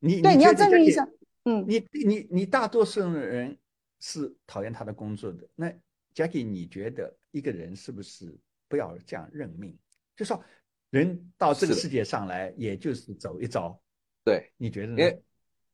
[0.00, 1.08] 你对你要证明一下，
[1.44, 3.56] 嗯，你你你大多数人
[4.00, 5.38] 是讨厌他的工作的。
[5.54, 5.72] 那
[6.14, 8.36] Jackie，你觉得一个人是不是？
[8.68, 9.76] 不要这样认命，
[10.16, 10.42] 就说
[10.90, 13.80] 人到这个世界上来，也就是走一遭。
[14.24, 14.98] 对，你觉得呢？
[14.98, 15.22] 因为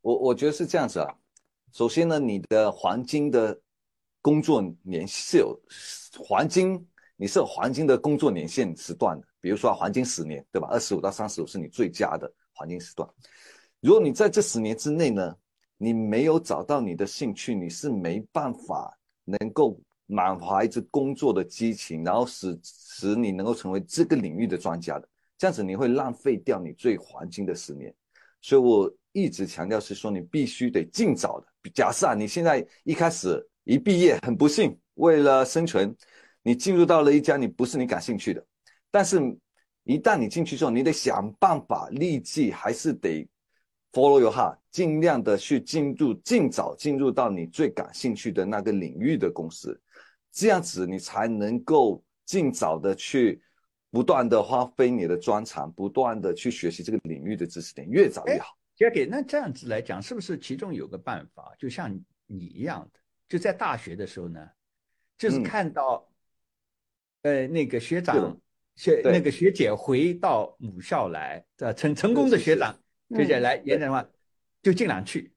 [0.00, 1.14] 我我觉得是这样子啊。
[1.72, 3.58] 首先呢，你的黄金的
[4.20, 5.58] 工作年是有
[6.18, 9.26] 黄金，你是有黄金的工作年限时段的。
[9.40, 10.68] 比如说黄金十年，对吧？
[10.70, 13.08] 二十五到三十五是你最佳的黄金时段。
[13.80, 15.36] 如果你在这十年之内呢，
[15.78, 19.80] 你没有找到你的兴趣，你是没办法能够。
[20.12, 27.92] 满怀着工作的激情，然后使使你能够成为这个领域的专家的，这样子你会浪费掉你最黄金的十年。
[28.42, 31.70] 所以我一直强调是说，你必须得尽早的。
[31.72, 35.96] 假设啊，你现在一开始一毕业很不幸，为了生存，
[36.42, 38.44] 你进入到了一家你不是你感兴趣的，
[38.90, 39.18] 但是，
[39.84, 43.26] 一旦你进去之后，你得想办法立即还是得
[43.92, 49.80] follow your heart，尽量的去进入，尽早进入到你最感兴趣的那个领域的公司。
[50.32, 53.42] 这样子你才能够尽早的去
[53.90, 58.56] 不断的花费你的专长，不断的去学习这个领域的知识点，越早越好。
[58.78, 61.94] Jackie，那这样子来讲，是不是其中有个办法，就像
[62.26, 64.48] 你一样的，就在大学的时候呢，
[65.18, 66.08] 就是看到，
[67.20, 68.34] 呃，那个学长
[68.74, 72.74] 学那个学姐回到母校来，的成成功的学长
[73.10, 74.08] 学姐来演讲的话，
[74.62, 75.30] 就尽量去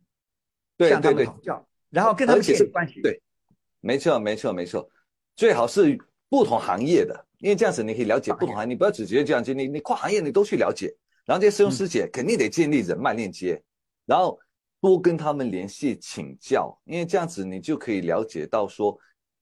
[0.79, 3.01] 向他们讨教，然后跟他们建立关系。
[3.01, 3.21] 对。
[3.85, 4.89] 没错，没错，没错，
[5.35, 5.95] 最好是
[6.27, 10.91] 不同行业的，因为这样子你可以了解不同行业，你不要只觉得这样，就你你跨行业你都去了解，
[11.23, 13.61] 然后这些师兄师姐肯定得建立人脉链接，
[14.07, 14.39] 然后
[14.81, 18.97] 多跟他们联系请教，因为这样子你就可以了解到说，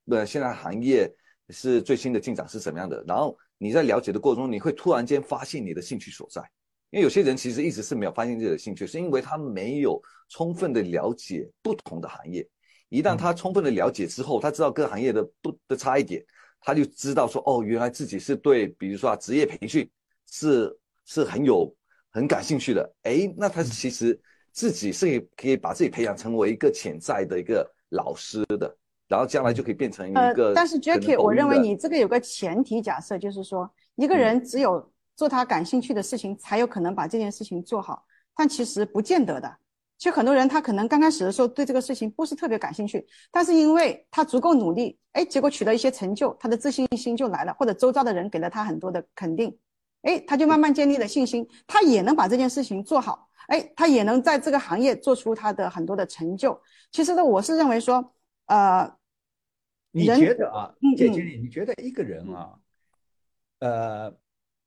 [0.07, 1.09] 呃，现在行业
[1.47, 6.41] 是最新的进展是什么样的，然后你在了解的过程中，你会突然间发现你的兴趣所在，
[6.89, 12.45] 因为有些人其实一直是没有发现自己的兴趣，是因为他没有充分的了解不同的行业。
[12.93, 16.23] 一旦他充分的了解之后，他知道各行业的不的差异点，
[16.61, 19.89] 他就知道说，哦，原来自己是对，比如说啊，职业培训
[20.29, 20.71] 是
[21.03, 21.75] 是很有
[22.11, 22.93] 很感兴趣的。
[23.01, 28.77] 哎，那他其实自己是可以把自己培养成为一个潜在的一个老师的，
[29.07, 30.53] 然后将来就可以变成一个。
[30.53, 38.05] 但是 Jackie，我认为你这个有个前提假设，就是说一个人只有做他感兴趣的事情，才有可能把这件事情做好，
[38.37, 39.57] 但其实不见得的。
[40.03, 49.57] 其实很多人他可能刚开始的时候对这个事情不是特别感兴趣，但是因为他足够努力，哎，结果取得一些成就，他的自信心就来了，或者周遭的人给了他很多的肯定，
[50.01, 56.61] 哎，他就慢慢建立了信心，他也能把这件事情做好，哎，他也能在这个行业做出他的很多的成就。
[56.91, 58.13] 其实呢，我是认为说，
[58.47, 58.93] 呃，
[59.91, 62.59] 你觉得啊，姐姐，你觉得一个人啊，
[63.59, 64.13] 呃，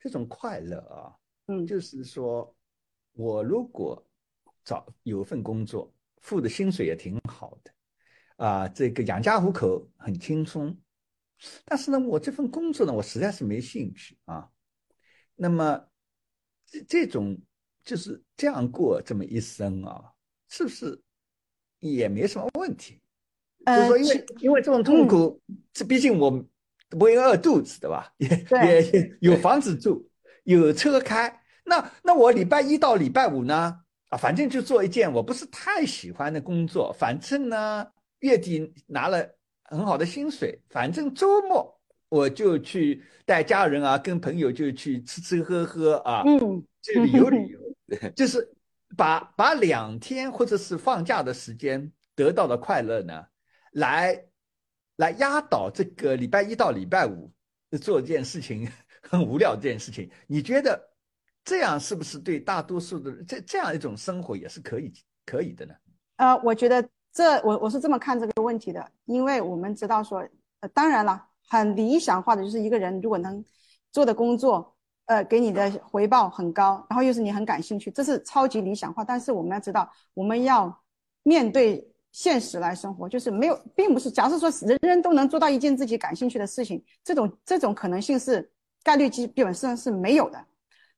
[0.01, 1.13] 这种快乐啊，
[1.49, 2.57] 嗯，就是说
[3.13, 4.03] 我如果。
[4.67, 7.71] 找有份工作，付的薪水也挺好的，
[8.45, 10.77] 啊，这个养家糊口很轻松。
[11.65, 14.51] 但是呢，我这份工作呢，我实在是没兴趣啊。
[15.37, 15.81] 那么，
[16.67, 17.39] 这这种
[17.85, 20.13] 就是这样过这么一生啊，
[20.49, 21.01] 是不是
[21.79, 23.01] 也没什么问题？
[23.65, 25.41] 就是说，因为因为这种痛苦，
[25.73, 26.31] 这毕竟我
[26.89, 28.13] 不会饿肚子的吧？
[28.19, 28.29] 也
[28.93, 30.11] 也有房子住，
[30.43, 31.43] 有车开。
[31.65, 33.83] 那那我礼拜一到礼拜五呢？
[34.17, 37.87] 啊，反正就做一件我不是太喜欢的工作，反正呢
[38.21, 39.29] 月底拿了
[39.65, 47.61] 很好的薪水，反正周末我就去带家人啊，跟朋友就去吃吃喝喝啊，嗯，去旅游旅游，
[48.17, 48.51] 就是
[48.97, 53.23] 把把两天或者是放假的时间得到的快乐呢，
[53.73, 54.25] 来
[54.97, 57.31] 来压倒这个礼拜一到礼拜五
[57.83, 58.67] 做一件事情
[59.03, 60.96] 很无聊这件事情，你觉得？
[61.47, 64.93] 这样是不是对大多数的这这样一种生活也是可以
[65.25, 65.75] 可以的呢？
[66.17, 70.27] 呃，我觉得这我我是这么看这个问题的，因为我们知道说，
[70.61, 73.43] 呃，当然了，很理想化的就是一个人如果能
[73.93, 79.05] 做的工作，呃，给你的回报很高，然后又是你很感兴趣，这是超级理想化。
[79.05, 80.83] 但是我们要知道，我们要
[81.23, 88.51] 面对现实来生活，就是没有，并不是假设说人人都能做到一件自己感兴趣的事情，这种这种可能性是
[88.83, 90.45] 概率基本上是没有的。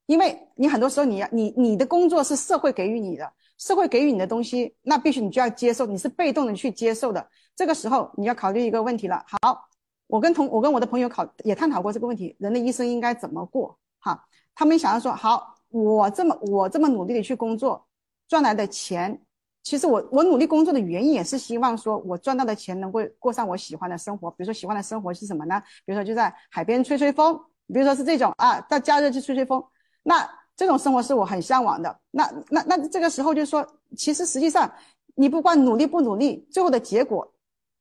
[0.09, 7.29] 因为你很多时候，你要你你的工作是社会给予你的，社会给予你的东西，那必须你就要接受，你是被动的去接受的。
[7.55, 9.23] 这个时候你要考虑一个问题了。
[9.29, 9.69] 好，
[10.07, 13.79] 我跟同我跟我的朋友考也探讨过这个问题，人的一生应该怎么过？
[14.01, 17.87] 哈，他们想要说，好，我这么我这么努力的去工作，
[18.29, 19.21] 赚来的钱，
[19.63, 24.31] 其实我我努力工作的原因也是希望说我赚到的钱能够过上我喜欢的生活。
[24.31, 25.63] 比如说喜欢的生活是什么呢？
[25.85, 29.63] 比如说就在海边吹吹风，比如说是这种啊，到假日去吹吹风。
[30.09, 32.01] 那这种生活是我很向往的。
[32.11, 34.73] 那那那这个时候就是说，其实实际上，
[35.15, 37.31] 你不管努力不努力，最后的结果，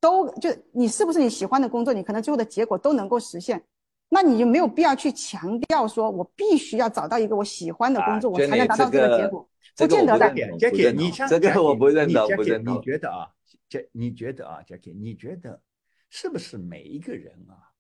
[0.02, 3.64] 都就你是不是你喜欢的工作，你可能最后的结果都能够实现。
[4.10, 9.48] 那你就没有必要去强调说，我必须要找到一个我喜欢的工作，我才能达到这个结果。
[9.78, 10.26] 不见得的。
[10.60, 12.76] Jackie，你像这个我不认同，不认同。
[12.76, 13.28] 你觉得啊
[13.70, 15.62] ，J，你觉得啊，Jackie，你觉得
[16.10, 17.72] 是不是每一个人啊，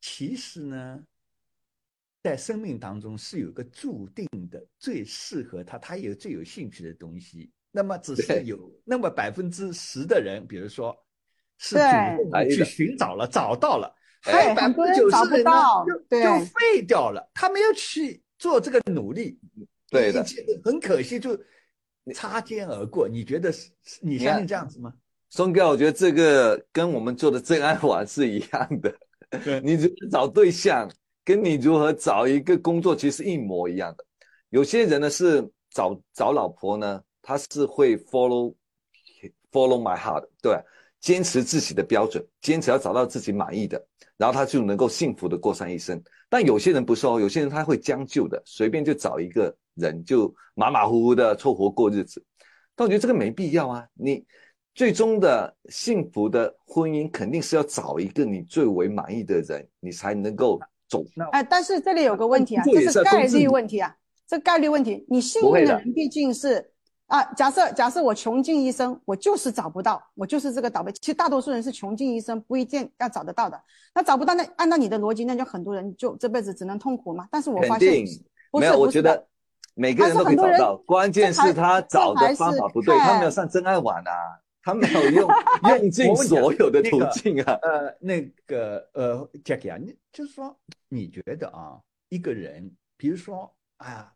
[0.00, 1.00] 其实呢？
[2.22, 7.50] 在生命当中是有个注定的最适合他，他有最有兴趣的东西。
[7.72, 10.94] 那么只是有那么百分之十的人，比如说，
[11.58, 15.46] 是主动去寻找了，找到了，还有百分之九十的人
[16.10, 19.38] 就就废掉了，他没有去做这个努力，
[19.88, 20.24] 对的，
[20.62, 21.36] 很可惜就
[22.14, 23.08] 擦肩而过。
[23.08, 23.70] 你觉得是？
[24.02, 24.92] 你相信这样子吗？
[25.30, 28.94] 松哥，我觉得这个跟我们做的真爱网是一样的。
[29.64, 30.88] 你只找对象。
[31.24, 34.04] 跟你如何找一个工作其实一模一样的。
[34.50, 38.54] 有些人呢是找找老婆呢，他是会 follow
[39.50, 40.58] follow my heart，对，
[41.00, 43.82] 坚持自己的标准，坚持要找到自己满意的，
[44.16, 46.02] 然后他就能够幸福的过上一生。
[46.28, 52.22] 但有些人不是哦，有些人他会将就的，随便就找一个人就马马虎虎的凑合过日子。
[52.74, 54.24] 但我觉得这个没必要啊，你
[54.74, 60.60] 最终的幸福的婚姻肯定是要找一个你最为满意的人，你才能够。
[61.32, 63.94] 哎，但是这里有个问题啊，这是概率问题啊，
[64.26, 66.70] 这概率问题，你幸运的人毕竟是
[67.06, 70.90] 啊，假设假设我穷尽一生，我就是找不到，我就是这个倒霉。
[70.92, 73.60] 其实大多数人是穷尽一生不一定要找得到的，
[73.94, 77.28] 那找不到，那按照你的逻辑，那就很多人就这辈子只能痛苦嘛。
[77.30, 78.04] 但是我发现
[78.52, 79.26] 没有，我觉得
[79.74, 84.12] 每个人都可以找到，关键是他找的方法不对，他没有上真爱网啊。
[84.62, 85.28] 他没有用
[85.68, 87.58] 用尽所有的途径啊！
[87.62, 90.56] 呃，那个呃，Jackie 啊，你就是说，
[90.88, 94.14] 你觉得啊，一个人，比如说啊，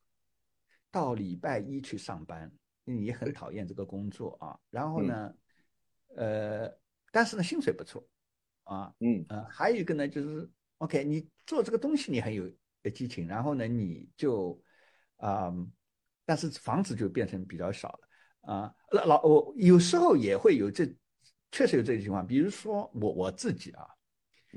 [0.91, 2.51] 到礼拜一去上班，
[2.85, 5.35] 你很讨厌这个工作啊，然后呢，
[6.15, 6.73] 呃，
[7.11, 8.07] 但是呢，薪水不错
[8.63, 12.49] 啊，嗯呃，还有一个呢，就是 OK，你做这个东西你很有
[12.95, 14.63] 激情，然后呢，你就
[15.17, 15.53] 啊，
[16.25, 18.06] 但是房子就变成比较少了。
[18.47, 20.87] 啊，老我有时候也会有这，
[21.51, 22.25] 确实有这个情况。
[22.25, 23.85] 比如说我我自己啊，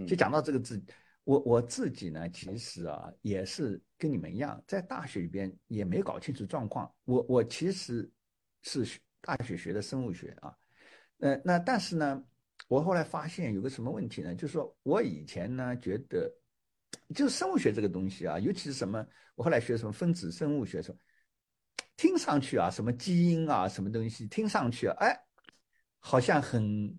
[0.07, 0.79] 就讲到这个自，
[1.23, 6.89] 我我自己呢，其实啊也是跟你们一样，在大学里边也没搞清楚状况。
[7.05, 8.07] 我我其实
[8.61, 8.85] 是
[9.21, 10.55] 大学学的生物学啊，
[11.17, 12.23] 呃那但是呢，
[12.67, 14.35] 我后来发现有个什么问题呢？
[14.35, 16.31] 就是说我以前呢觉得，
[17.15, 20.99] 就是生物学这个东西啊，尤其是什么，我后来学什么分子生物学什么。
[21.99, 25.19] 听上去啊，什么基因啊，什么东西，听上去啊，哎，
[25.99, 26.97] 好像很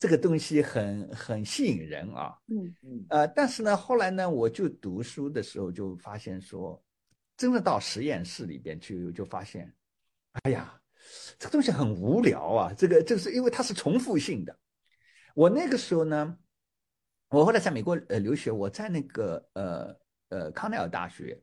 [0.00, 2.36] 这个东西很很吸引人啊。
[2.48, 3.06] 嗯嗯。
[3.08, 6.82] 呃，但是呢，后来呢，我就读书的时候就发现说，
[7.36, 9.72] 真的到实验室里边去，就发现，
[10.42, 10.76] 哎呀，
[11.38, 12.74] 这个东西很无聊啊。
[12.76, 14.58] 这个就是因为它是重复性的。
[15.36, 16.36] 我那个时候呢，
[17.28, 19.96] 我后来在美国呃留学，我在那个呃
[20.30, 21.40] 呃康奈尔大学。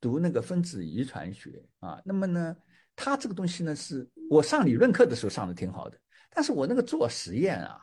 [0.00, 2.56] 读那个分子遗传学啊，那么呢，
[2.94, 5.98] 他这个东西呢，是我上理论课的时候上的挺好的，
[6.30, 7.78] 但是我那个做实验啊，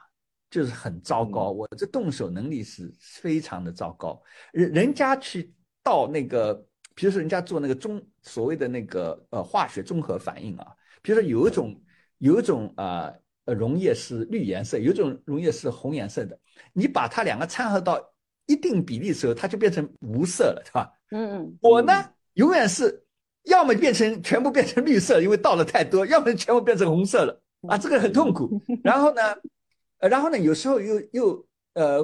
[0.50, 4.22] 就是很糟糕，我这动手能力是非常的糟糕。
[4.54, 5.54] 人人家去
[5.84, 6.54] 到那个，
[6.96, 10.68] 比如说人家做那个中所谓的那个呃化学综合反应啊，
[11.02, 11.84] 比如说有一种
[12.20, 13.12] 有一种啊
[13.46, 16.40] 呃溶液是绿颜色，有一种溶液是红颜色的，
[16.74, 18.02] 你把它两个掺和到
[18.48, 20.92] 一定比例的时候，它就变成无色了，是吧？
[21.12, 21.94] 嗯嗯，我呢
[22.34, 23.04] 永远是
[23.44, 28.62] 要么变成全部变成绿色，因为倒了太多；要么全部变成红色了啊，这个很痛苦。
[28.84, 29.22] 然后呢，
[30.00, 32.04] 呃，然后呢，有时候又又呃，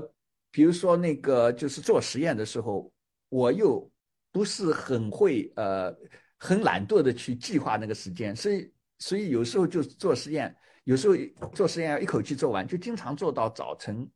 [0.52, 2.92] 比如说那个就是做实验的时候，
[3.30, 3.90] 我又
[4.32, 5.96] 不是很会呃，
[6.38, 11.16] 很懒惰的去计划那个时间，所以所以有时候就做实验，有时候
[11.54, 14.08] 做实验要一口气做完，就经常做到早晨，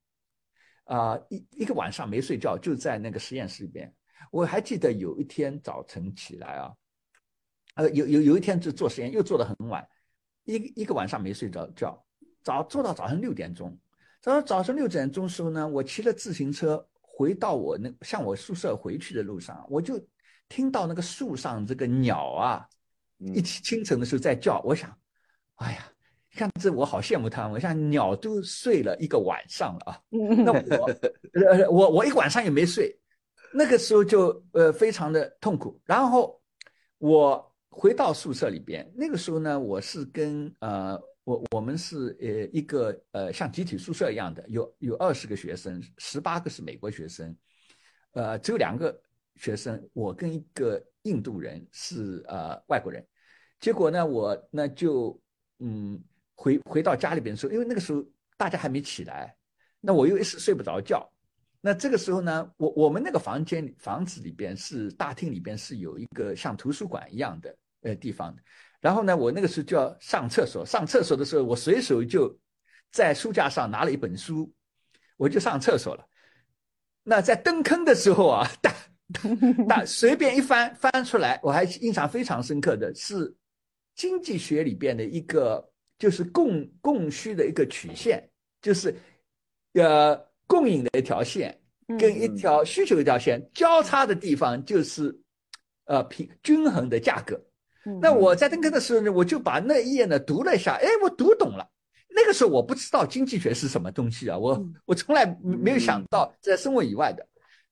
[0.86, 3.94] 啊，一一个晚上没睡觉，就在那个实验室里边。
[4.32, 6.74] 我还记得有一天早晨起来啊，
[7.76, 9.88] 呃，有有有一天就做实验，又做得很晚，
[10.44, 12.04] 一一个晚上没睡着觉，
[12.44, 13.78] 早做到早上六点钟。
[14.22, 20.04] 早早上六点钟时候呢，我骑着自行车回到我那向我宿舍回去的路上，我就
[20.50, 22.68] 听到那个树上这个鸟啊，
[23.20, 24.60] 一起清晨的时候在叫。
[24.66, 24.98] 我想，
[25.56, 25.92] 哎呀，
[26.36, 30.86] 看这我好羡慕他们，我想鸟都睡了一个晚上了啊，那我
[31.34, 32.96] 呃我我一晚上也没睡。
[33.54, 36.42] 那个时候就呃非常的痛苦，然后
[36.98, 38.92] 我回到宿舍里边。
[38.94, 47.34] 那个时候呢，我是跟呃我我们是呃一个呃像集体宿舍一样的，有有二十个学生，十八个是美国学生，
[48.12, 48.94] 呃只有两个
[49.38, 53.06] 学生，我跟一个印度人是呃外国人。
[53.62, 55.18] 结果呢，我那就
[55.60, 56.04] 嗯
[56.46, 58.06] 回回到家里边的时候，因为那个时候
[58.38, 59.36] 大家还没起来，
[59.82, 61.12] 那我又一时睡不着觉。
[61.60, 68.44] 那这个时候呢，我我们那个房间房子里边是大厅里边是有一个像图书馆一样的呃地方的，
[68.80, 72.38] 然后呢，我那个时候就要上厕所，上厕所的时候，我随手就
[72.92, 74.54] 在书架上拿了一本书，
[75.18, 76.06] 我就上厕所了。
[77.02, 78.72] 那在蹲坑的时候啊，大
[79.68, 83.36] 大随便一翻翻出来，我还印象非常深刻的是
[83.96, 85.68] 经济学里边的一个
[85.98, 88.30] 就是供供需的一个曲线，
[88.62, 88.96] 就是
[89.74, 90.26] 呃。
[90.48, 91.60] 供应的一条线
[91.98, 95.20] 跟一条需求一条线交叉的地方就是，
[95.86, 97.36] 呃平均衡的价格。
[98.00, 101.68] 那我在登科的时候呢，我就把那一页呢读了一下，哎，我读懂了。
[102.10, 107.28] 那个时候我不知道经济学是什么东西啊，我我从来没有想到在生物以外的，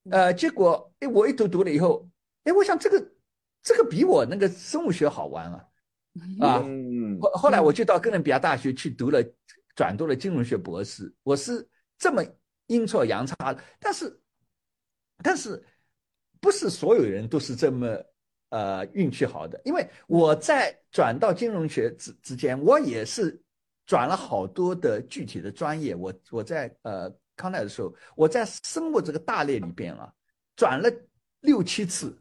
[0.10, 2.10] 呃，结果哎，我一读读了以后，
[2.46, 3.12] 哎，我想这个
[3.62, 5.64] 这个比我那个生物学好玩啊，
[6.40, 6.64] 啊，
[7.22, 9.24] 后后来我就到哥伦比亚大学去读了，
[9.76, 12.24] 转读了金融学博士，我是这么。
[12.68, 13.36] 阴错阳差，
[13.78, 14.22] 但是，
[15.22, 15.62] 但是，
[16.40, 18.02] 不是所有人都是这么
[18.50, 19.62] 呃运气好的。
[19.66, 23.40] 因为我在转到金融学之之间，我也是
[23.86, 25.94] 转了好多的具体的专业。
[25.94, 30.12] 我我在呃康奈的时候，我在生物这个大类里边啊，
[30.56, 30.90] 转了
[31.42, 32.18] 六七次，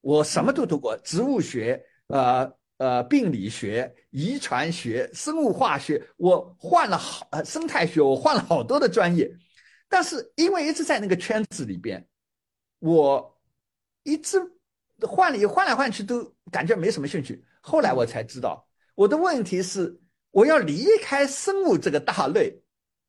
[0.00, 9.30] 我什么都读过，植物学、呃呃病理学、遗传学、生物化学，我换了好呃生态学，我换了好多的专业。
[9.88, 12.04] 但是因为一直在那个圈子里边，
[12.80, 13.38] 我
[14.02, 14.38] 一直
[15.02, 17.44] 换里换来换去都感觉没什么兴趣。
[17.60, 20.00] 后来我才知道，我的问题是
[20.30, 22.60] 我要离开生物这个大类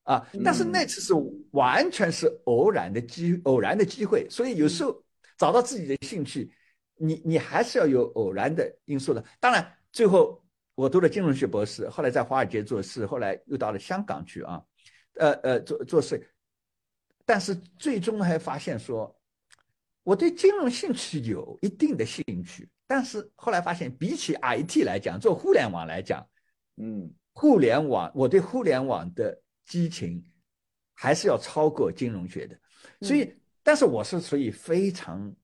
[0.03, 0.25] 啊。
[0.43, 1.13] 但是那次是
[1.51, 5.03] 完全是偶然的机偶然的机会，所以有时候
[5.37, 6.51] 找到自己的兴趣，
[6.97, 9.23] 你你还是要有偶然的因素的。
[9.39, 10.43] 当然，最后
[10.75, 14.63] 我读了金融学博士，后来在华尔街做事，后来又到了香港去啊，
[15.15, 16.31] 呃呃做做事。
[17.25, 19.19] 但是最终还发现说，
[20.03, 26.23] 我对金融兴趣有一定的兴趣，但是后来发现，比起 IT 来讲，做互联网来讲，
[26.77, 30.23] 嗯，互联网我对互联网的激情
[30.93, 32.55] 还是要超过金融学的。
[33.01, 33.33] 所以，
[33.63, 35.35] 但是我是属于非常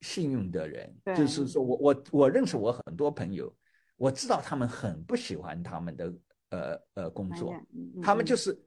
[0.00, 3.54] 幸运的人，就是说我我我认识我很多朋友，
[3.96, 6.14] 我知道他们很不喜欢他们的
[6.50, 7.54] 呃呃工作，
[8.02, 8.58] 他们就是。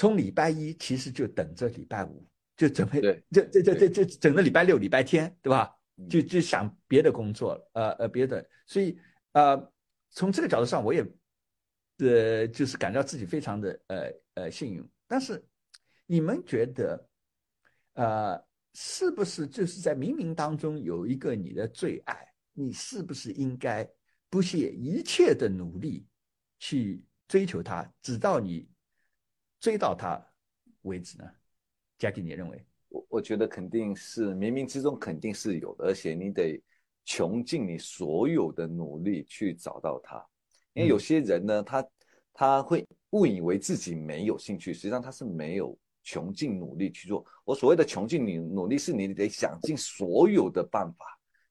[0.00, 2.24] 从礼拜一其实就等着礼拜五，
[2.56, 3.00] 就准备，
[3.32, 5.74] 就就就就就整个礼拜六、礼拜天，对吧？
[6.08, 8.48] 就就想别的工作，呃呃，别的。
[8.64, 8.96] 所以
[9.32, 9.72] 呃，
[10.10, 11.04] 从这个角度上，我也
[11.98, 14.88] 呃就是感到自己非常的呃呃幸运。
[15.08, 15.44] 但是
[16.06, 17.08] 你们觉得，
[17.94, 18.40] 呃，
[18.80, 22.16] 是不是就是在冥冥当中有一个你的最爱？
[22.52, 23.84] 你是不是应该
[24.30, 26.06] 不懈一切的努力
[26.60, 28.68] 去追求它，直到你？
[29.58, 30.24] 追到他
[30.82, 31.28] 为止呢？
[31.98, 32.64] 嘉蒂，你认为？
[32.88, 36.62] 我我觉得肯定是冥冥之中肯定是有的，而且你得
[37.04, 40.24] 穷尽你所有的努力去找到他。
[40.74, 41.88] 因为有些人呢，他
[42.32, 45.76] 他会误以为自己没有兴趣，实际上他是没有
[46.08, 47.22] 穷尽努力去做。
[47.44, 51.04] 我所谓的穷尽你努力，是你得想尽所有的办法。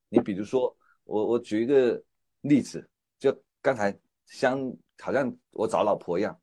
[0.09, 2.01] 你比如说，我我举一个
[2.41, 2.89] 例子，
[3.19, 3.31] 就
[3.61, 3.95] 刚才
[4.25, 4.59] 像
[4.97, 6.35] 好像我找老婆一样。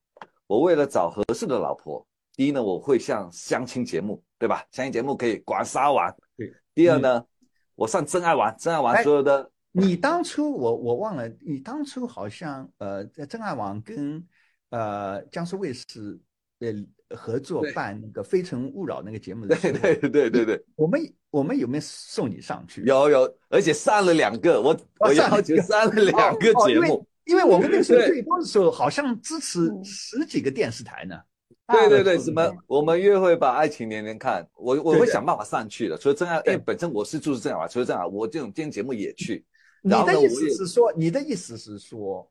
[0.47, 2.07] 我为了找合适的老婆，
[2.37, 4.65] 第一呢，我会上相亲节目，对吧？
[4.71, 6.15] 相亲节目可以广撒网。
[6.37, 6.55] 对。
[6.73, 7.27] 第二呢，
[7.75, 9.51] 我上真爱网，真爱网所有的。
[9.73, 14.25] 你当初我我忘了，你当初好像呃在真爱网跟
[14.71, 16.21] 呃江苏卫视
[16.61, 16.69] 呃
[17.15, 19.57] 合作办那个《非诚勿扰》那个节目的。
[19.57, 20.65] 对对对对对。
[20.77, 22.83] 我们我们有没有送你上去？
[22.85, 27.07] 有有，而且上了两个，我我要求上了两个节目。
[27.25, 31.19] 因为我们那时候最多的时候好像支持十几个电视台呢。
[31.69, 35.97] 对对对，什么我们约会吧爱情连连看，我我会想办法上去的。
[35.97, 39.43] 除了这样，因为本身我是住这样嘛，除了这样，我这种电视节目也去。
[39.83, 42.31] 你的意思是说，你的意思是说，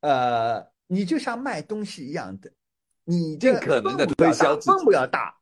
[0.00, 2.52] 呃，你就像卖东西一样的，
[3.04, 5.34] 你尽可能的推销，分不要大，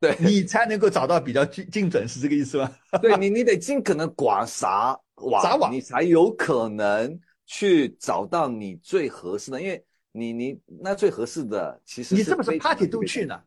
[0.00, 2.70] 对你才能够找到比较精精准，是这个意思吗？
[3.02, 9.84] 对你，你得尽可能广撒网，你才有可能去找到你最合适的，因为。
[10.12, 13.40] 你你那最合适的其实你是不是 party 都去呢？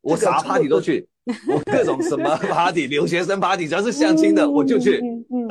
[0.00, 1.06] 我啥 party 都去，
[1.46, 5.02] 我各种什么 party，留学生 party，只要是相亲的我就去。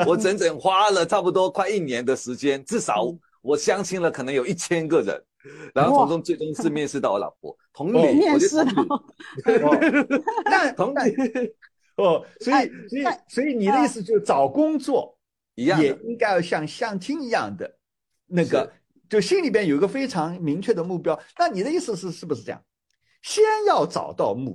[0.07, 3.05] 我整整花了差不多快一年的时间，至少
[3.43, 5.23] 我相亲了可能有一千个人，
[5.73, 7.57] 然后从中最终是面试到我老婆。
[7.73, 9.03] 同理，面试到。
[10.45, 11.15] 但同理
[11.97, 15.17] 哦，所以所以所以你的意思就是找工作
[15.55, 17.77] 一样，也应该要像相亲一样的
[18.25, 18.71] 那个。
[19.09, 22.61] 就心里边有一个非常明确的目标，那你的意思是是不是这样？
[23.21, 24.53] 先要找到目，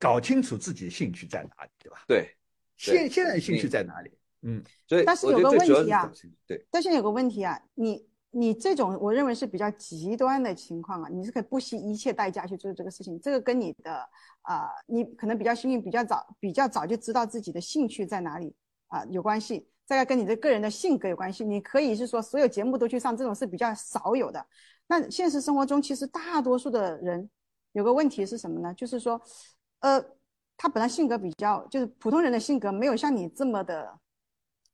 [0.00, 2.02] 搞清楚自己的兴趣在哪里，对吧？
[2.08, 2.28] 对，
[2.76, 4.10] 现现在兴趣在哪里？
[4.42, 6.12] 嗯，所以但是有个问题啊，
[6.44, 14.08] 对，但是有个问题啊，你你这种我认为是比较极端的情况啊，你是可以不惜一切代价去做这个事情，这个跟你的
[14.40, 18.54] 啊，你可能比较幸运，比较早比较早就知道自己的兴趣在哪里
[18.88, 19.68] 啊有关系。
[19.86, 24.42] 大概跟你的个人的性格有关系，你可以是说所有节目都去上，这种是比较少有的。
[24.86, 27.28] 那现实生活中，其实大多数的人
[27.72, 28.72] 有个问题是什么呢？
[28.72, 29.20] 就是说，
[29.80, 30.02] 呃，
[30.56, 33.98] 他本来性格比较，就是普通人的性格没有像你这么的，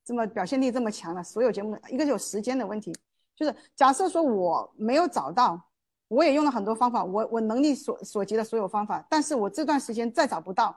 [0.05, 1.25] 这么表现力这么强了。
[1.25, 2.95] 所有节目，一个是有时间的问题，
[3.39, 5.63] 就是假设说我没有找到，
[6.09, 10.77] 我也用了很多方法，我我能力所所及的所有方法，但是我这段时间再找不到，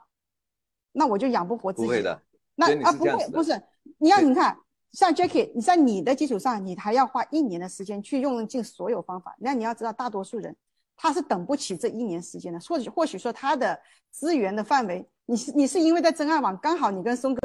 [0.92, 1.86] 那我就养不活自己。
[1.86, 2.22] 不会的。
[2.54, 3.60] 那啊不会不是，
[3.98, 4.56] 你要你看
[4.92, 9.34] 像 Jackie，你在你的基础上，你还要花一年的时间去用尽所有方法。
[9.40, 10.54] 那你要知道，大多数人
[10.94, 12.60] 他是等不起这一年时间的。
[12.60, 17.40] 或许或许说他的资源的范围，你是你是因为在真爱网刚好你跟松哥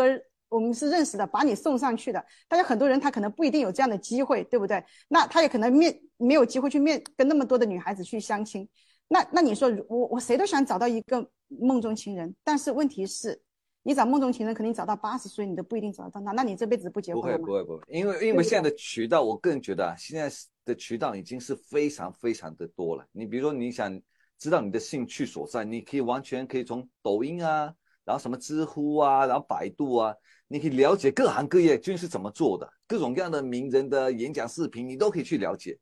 [0.50, 2.24] 我们是认识的，把你送上去的。
[2.48, 4.84] 但是很多人他可能不一定有这样的机会，对不对？
[5.08, 8.68] 那他也可能面没有机会去面跟那么多的女孩子去相亲。
[9.08, 13.41] 那那你说我我谁都想找到一个梦中情人，但是问题是。
[13.84, 16.34] 你找梦中情人，肯定找到八十岁，你都不一定找得到他。
[16.34, 20.30] 那你这辈子不结婚不会，不会，不会，因为因为现在的渠道，我个人觉得啊，现在
[20.66, 23.06] 的渠道已经是非常非常的多了。
[23.14, 23.98] 你比如说，你想
[24.38, 27.74] 知道你的兴趣所在，你可以完全可以从抖音啊，
[28.04, 30.14] 然后什么知乎啊，然后百度啊，
[30.48, 35.78] 你可以了解各行各业究竟是怎么做的，各种各样的名人的演讲视频，你都可以去了解。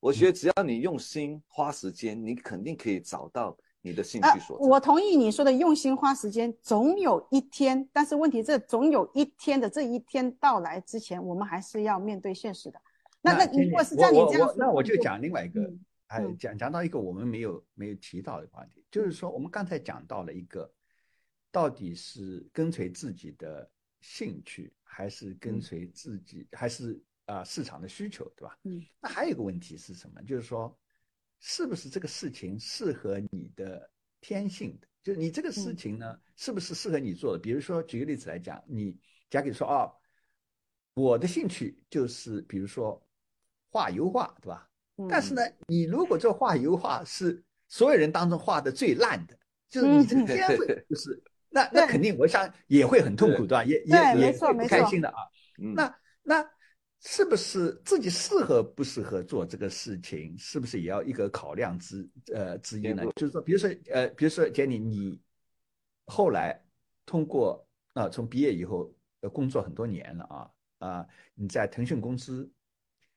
[0.00, 3.56] 我觉得只要你用心花时间，你肯定可以找到。
[3.80, 7.88] 你的兴趣所在，我同意你说的用心花时间，总有一天。
[7.92, 12.78] 但是问题，这总有一天的这一天到来之前，我们还是要面对现实的。
[13.22, 15.60] 那那如果是像你这样，那我就讲另外一个，
[16.08, 20.68] 哎，讲讲到一个我们没有没有提到的话题，就是说我们刚才讲到了一个，
[21.52, 28.58] 到底是跟随自己的兴趣，还是跟随自己，还是啊市场的需求，对吧？
[28.64, 28.84] 嗯。
[29.00, 30.22] 那还有一个问题是什么？
[30.22, 30.76] 就是说。
[31.40, 33.88] 是不是这个事情适合你的
[34.20, 34.88] 天性的？
[35.04, 37.38] 就是你这个事情呢，是不是适合你做的？
[37.38, 38.98] 比如说，举个例子来讲，你
[39.30, 39.88] 假给说啊，
[40.94, 43.00] 我的兴趣就是比如说
[43.70, 44.68] 画油画，对吧？
[45.08, 49.38] 但是呢，你如果这画油画是所有人当中画的最烂的，
[49.68, 53.64] 就是你这个天赋 就是，那那肯定我想也会很痛苦，对吧？
[53.64, 55.16] 也也也不开心的啊。
[55.56, 56.50] 那那。
[57.00, 60.36] 是不是自己适合不适合做这个事情？
[60.36, 63.04] 是不是也要一个考量之呃之一呢？
[63.14, 65.20] 就是说，比如说呃，比如说杰尼，你
[66.06, 66.60] 后来
[67.06, 72.50] 通过啊，从毕业以后呃工作很多年了啊啊，你在腾讯公司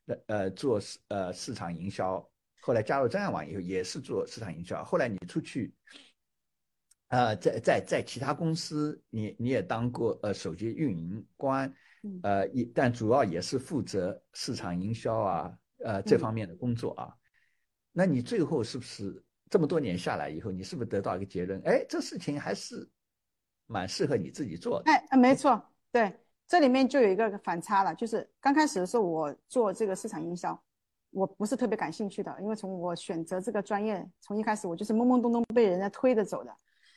[0.05, 2.23] 呃呃做市呃市场营销，
[2.61, 5.73] 后来加入真爱网以后也是做市场营销，后来你出去
[7.11, 11.71] 啊，在在在其他公司，你你也当过呃手机运营官。
[12.23, 17.13] 呃，也但主要也是负责市场营销啊，呃这方面的工作啊。
[17.91, 21.61] 那你最后是不是这么多年下来以后，你是不是得到一个结论？
[21.63, 22.89] 哎，这事情还是
[23.67, 24.91] 蛮适合你自己做的。
[24.91, 26.11] 哎，没错，对，
[26.47, 30.59] 这里面就有一个反差了，就是刚开始的时候我做这个市场营销，
[31.11, 36.51] 我不是特别感兴趣的，因为从我选择这个专业，从一开始我就是懵懵懂懂被人家推着走的。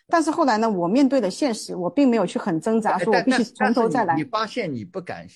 [0.09, 4.15] 但是后来呢，我面对的现实，我并没有去很挣扎，说我必须从头再来。
[4.15, 5.27] 你发现你不感，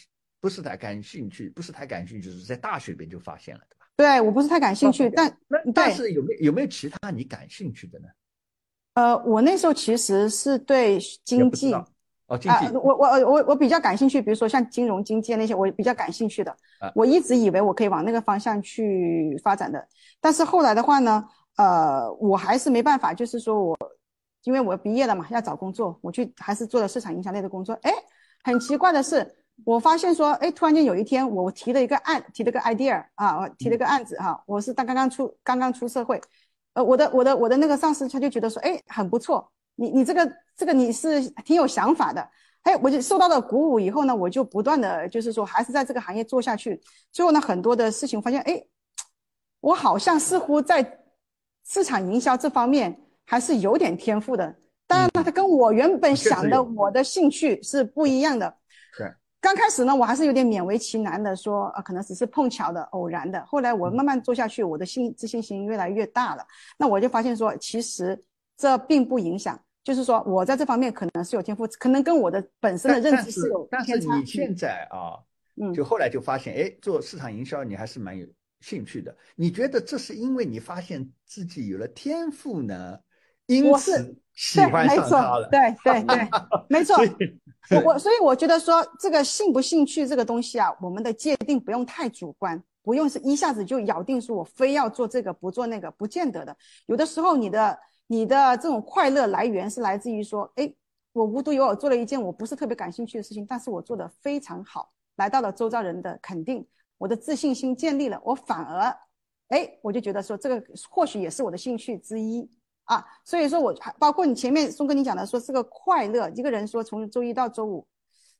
[0.41, 3.87] 不是太感兴趣，不是太感兴趣，就是在大学里边就发现了，对吧？
[3.97, 5.39] 对我不是太感兴趣，但
[5.75, 8.07] 但是有没有有没有其他你感兴趣的呢？
[8.95, 11.73] 呃，我那时候其实是对经济，
[12.27, 16.55] 哦，经济，我我我我比较感兴趣，比如说像金融、经济那些，我比较感兴趣的。
[16.95, 19.85] 我一直以为我可以往那个方向去发展的，
[20.21, 21.25] 但是后来的话呢，
[21.57, 23.77] 呃，我还是没办法，就是说我，
[24.49, 27.79] 因为我毕业了嘛，要找工作，我去还是做了市场营销类的工作。
[27.83, 27.93] 哎，
[28.43, 29.31] 很奇怪的是，
[29.63, 36.19] 我发现说，哎，突然间有一天，我提了一个案，提了个 idea 啊，我提了个案子哈，我是刚刚刚出刚刚出社会，
[36.73, 39.53] 呃，我的我的我的那个上司他就觉得说，哎，很不错。
[39.75, 42.27] 你你这个这个你是挺有想法的，
[42.63, 46.81] 哎，我就受到了鼓舞以后呢，我就不断的就是说还是在这个行业做下去。
[47.13, 48.65] 最后呢，很多的事情发现，哎，
[49.61, 51.01] 我好像似乎在
[51.67, 52.99] 市场营销这方面
[53.29, 54.57] 还是有点天赋的。
[54.87, 58.57] 当然呢，它跟我原本想的我的兴趣是不一样的。
[58.97, 59.07] 对，
[59.39, 63.45] 刚开始呢，我还是有点勉为其难的说，呃，可能只是碰巧的、偶然的。
[63.45, 66.47] 后来我慢慢做下去，我的信自信心越来越大了。
[66.79, 68.19] 那我就发现说，其实
[68.57, 69.61] 这并不影响。
[69.85, 75.21] 就是说，我在这方面可能是有天赋，可能跟我的本身的认知是有但是你现在啊，
[75.61, 78.27] 嗯，就后来就发现，哎，做市场营销你还是蛮有
[78.61, 79.15] 兴趣的。
[79.37, 82.99] 你觉得这是因为你发现自己有了天赋呢？
[83.49, 85.49] 因此喜欢上他了。
[85.51, 86.29] 对对对，
[86.69, 86.97] 没 错。
[87.71, 96.57] 我我所以我觉得说，这个兴不兴趣这个东西啊，我们的界定不用太主观，不用是一下子就咬定说我非要做这个不做那个，不见得的。
[96.87, 97.79] 有的时候你的。
[98.11, 100.73] 你的这种快乐来源是来自于说，哎，
[101.13, 108.97] 我无独有偶做了一件我不是特别感兴趣的事情，但是我做的非常好，来到了周遭人的肯定，我的自信心建立了，我反而，
[109.49, 112.49] 哎，我就觉得说这个或许也是我的兴趣之一
[112.89, 113.07] 啊。
[113.25, 117.87] 所以说，我还包括你前面松哥你讲的说是个快乐，一个人说从周一到周五，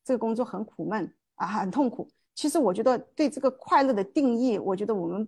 [0.05, 2.11] 这个工作很苦闷啊，很痛苦。
[2.35, 5.27] 其实我觉得对这个快乐的定义，我觉得我们。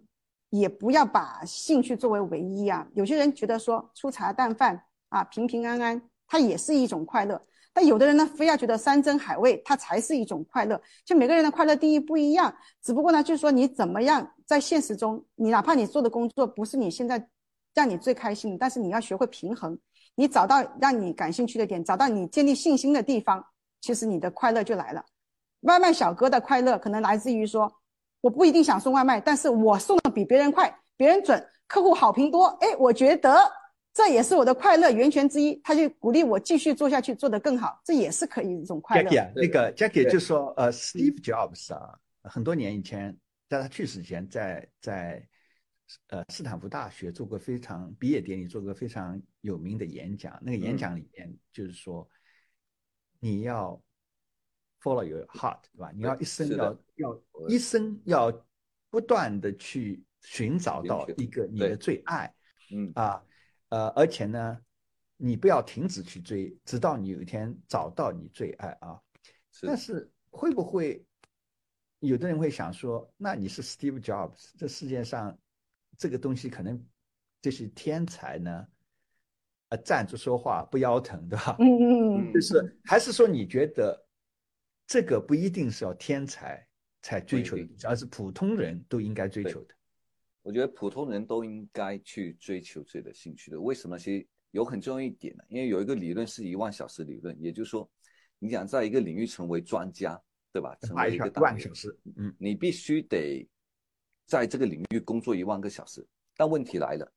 [0.53, 2.85] 也不要把兴趣作为唯一啊！
[2.95, 7.41] 有些人觉得说粗茶淡饭啊，平平安安，它也是一种快乐。
[7.73, 10.83] 但有的人呢，非要觉得山珍海味，它才是一种快乐。
[11.05, 12.53] 就每个人的快乐定义不一样，
[12.83, 17.29] 只不过呢，就是说你怎么样在现实中，你哪怕你做的工作不是你现在
[17.75, 19.79] 让你最开心，但是你要学会平衡，
[20.15, 23.45] 你找到让你感兴趣的点，找到你建立信心的地方，
[23.81, 25.05] 其实你的快乐就来了。
[25.61, 27.73] 外卖小哥的快乐可能来自于说。
[28.23, 33.51] 我不一定想送外卖，但是我送的比别人快，别人准，客户好评多，哎，我觉得
[33.95, 39.09] 这也是我的快乐源泉之一，他就鼓励我继续做下去，做得更好，这也是可以一种快乐。
[39.09, 43.17] Jackie 啊，那个 Jackie 就说，呃，Steve Jobs 啊，很多年以前，
[43.49, 45.27] 在他去世前，在在
[46.09, 52.09] 呃斯坦福大学做过非常毕业典礼，做过非常有名的演讲，那个演讲里面就是说，
[53.19, 53.83] 你要。
[54.83, 55.93] Follow your heart，对吧？
[55.95, 58.47] 你要一生要要一生要
[58.89, 62.35] 不断的去寻找到一个你的最爱，
[62.73, 63.23] 嗯啊
[63.69, 64.59] 呃，而且呢，
[65.19, 68.99] 你不要停止去追，直到你有一天找到你最爱啊。
[69.61, 71.05] 但是会不会
[71.99, 75.39] 有的人会想说，那你是 Steve Jobs，这世界上
[76.01, 76.85] 这个东西可能
[77.41, 78.67] 这些天才呢，
[79.69, 81.55] 呃，站着说话不腰疼，对吧？
[81.61, 84.07] 嗯嗯嗯，就是还是说你觉得？
[84.93, 86.67] 这个不一定是要天才
[87.01, 89.75] 才追求的，而是普通人都应该追求的。
[90.43, 93.61] 我觉得普通人都应该去追求自己的兴趣的。
[93.61, 93.97] 为什么？
[93.97, 97.89] 其实有很重要一点呢，因为有一个理论是一万小时理论，也就是说，
[98.41, 100.21] 你想在一个领域成为专家，
[100.53, 100.75] 对吧？
[100.81, 103.49] 成为一个大小时，嗯，你必须得
[104.31, 106.07] 在这个领域工作一万个小时。
[106.37, 107.13] 但问题来了，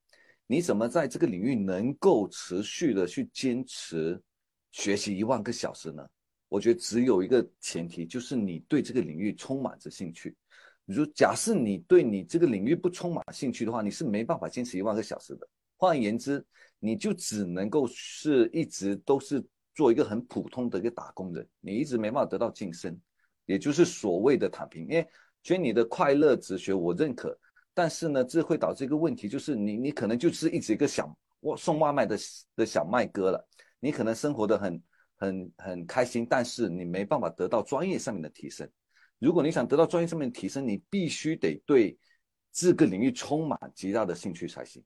[0.47, 4.20] 你怎么在这个领域能够持续的去坚持
[4.72, 6.03] 学习一万个小时呢？
[6.49, 10.36] 我觉得只有一个前提，就是你对这个领域充满着兴趣。
[10.86, 15.47] 如，假设你对你这个领域不充满兴趣的话，你是没办法坚持一万个小时的。
[15.78, 16.43] 换言之，
[16.80, 19.43] 你就只能够是一直都是
[19.74, 22.99] 做一个很普通的一个打工人，你一直没办法得到晋升，
[23.45, 24.84] 也就是所谓的躺平。
[24.84, 25.07] 因为
[25.44, 27.38] 觉得你的快乐哲学我认可，
[27.74, 32.18] 但是呢，这会导致一个问题，就是你你可能就是一直一个小我送外卖的
[32.56, 33.48] 的小麦哥了，
[33.80, 34.82] 你可能生活的很。
[35.16, 38.70] 很很开心，但是你没办法得到专业上面的提升。
[39.20, 41.98] 如果你想得到专业上面的提升，你必须得对
[42.52, 44.84] 这个领域充满极大的兴趣才行。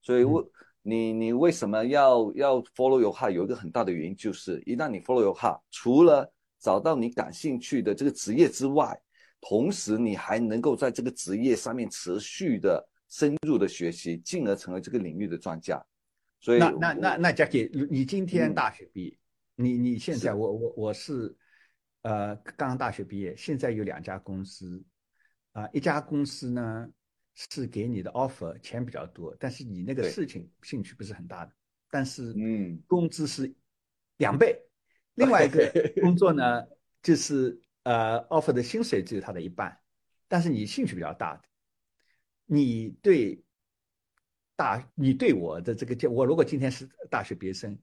[0.00, 0.48] 所以，我
[0.82, 3.32] 你你为什么要要 follow your heart？
[3.32, 8.96] 有一个很大的原因就是，一旦你 follow your heart，除了找到你感兴趣的这个职业之外，
[9.40, 15.82] 同时你还能够在这个职业上面持续的深入的学习，进而成为这个领域的专家。
[16.38, 19.18] 所以，那那那那 Jackie，你今天大学毕业？
[19.56, 21.36] 你你现在我我我是，
[22.02, 24.82] 呃，刚刚大学毕业，现在有两家公司，
[25.52, 26.88] 啊，一家公司呢
[27.34, 31.52] 是给你的 offer 钱比较多，但是你那个事情兴趣不是很大的，
[31.90, 33.52] 但是嗯，工资是
[34.16, 34.58] 两倍。
[35.16, 36.64] 另外一个工作呢，
[37.02, 37.60] 就是
[37.90, 39.76] 呃，offer 的薪水只有他的一半，
[40.28, 41.42] 但是你兴趣比较大的，
[42.46, 43.42] 你对
[44.54, 47.76] 大，你对我的这个建，我如果今天是大学毕业生，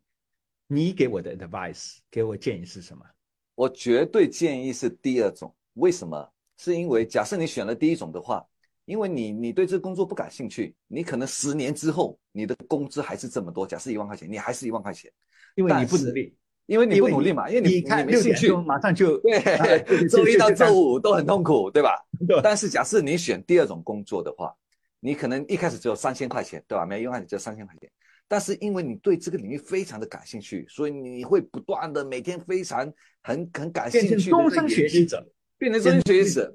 [0.66, 3.06] 你给我的 advice，给我建议是什么？
[3.54, 6.32] 我绝对建议是第二种，为什么？
[6.56, 8.48] 是因为假设你选了第一种的话，
[8.86, 15.12] 因为你你对这个工作不感兴趣，你可能十年之后你的工资还是这么多，假设一万块钱，你还是一万块钱，
[15.56, 16.34] 因为你不努力，
[16.68, 21.90] 因为你不努力嘛，因为你你看没兴趣，马上就 对， 周一到周五都很痛苦，对吧？
[22.44, 24.54] 但是假设你选第二种工作的话，
[25.00, 26.86] 你可能一开始只有三千块钱，对吧？
[26.86, 27.90] 每一万只有三千块钱。
[28.28, 32.80] 但是因为你对这个领域非常的感兴趣，所以你会不断的每天非常
[33.24, 35.26] 很很感兴趣，变成终身学习者，
[35.58, 36.54] 变成终身学习者，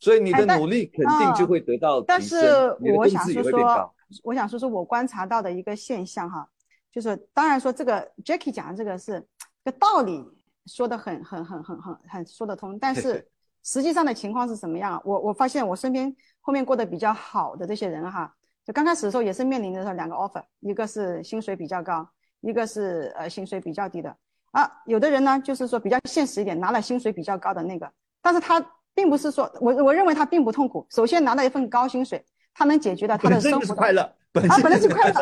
[0.00, 2.36] 所以你的努力肯定就会得到提升，但是
[2.96, 3.94] 我想说说，
[4.24, 6.44] 我想说说我观察到的一个现象哈，
[6.90, 9.24] 就是当然说这个 Jackie 讲的这个是
[9.64, 10.24] 个道理，
[10.66, 13.26] 说的很很很很很很说得通，但是
[13.64, 15.00] 实际上的情况是什么样？
[15.04, 18.34] 我我发现我身边后面过得比较好的这些人哈。
[18.64, 22.08] 就刚开始的时候也是面临着两个 offer，一个是薪水比较高，
[22.42, 24.16] 一个是呃薪水比较低的
[24.52, 24.70] 啊。
[24.86, 30.86] 有的人呢就是说比较现实一点，拿了薪水比较高的那个，但是他并不是说我我认为他并不痛苦。
[30.90, 35.20] 首先拿了一份高薪水，他能解决到他的生活快乐，啊，本来是快乐。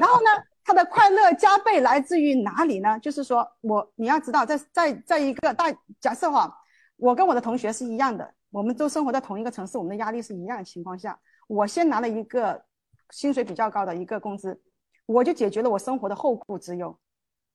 [0.00, 0.30] 然后呢，
[0.64, 2.98] 他的快乐加倍来自于哪里呢？
[3.00, 5.66] 就是说我你要知道，在在在一个大
[6.00, 6.52] 假设哈，
[6.96, 11.18] 我跟我的同学是一样的，我们都生活在同一个城市，我们的压力是一样的情况下。
[11.46, 12.62] 我先拿了一个
[13.10, 14.58] 薪水比较高的一个工资，
[15.06, 16.96] 我就解决了我生活的后顾之忧。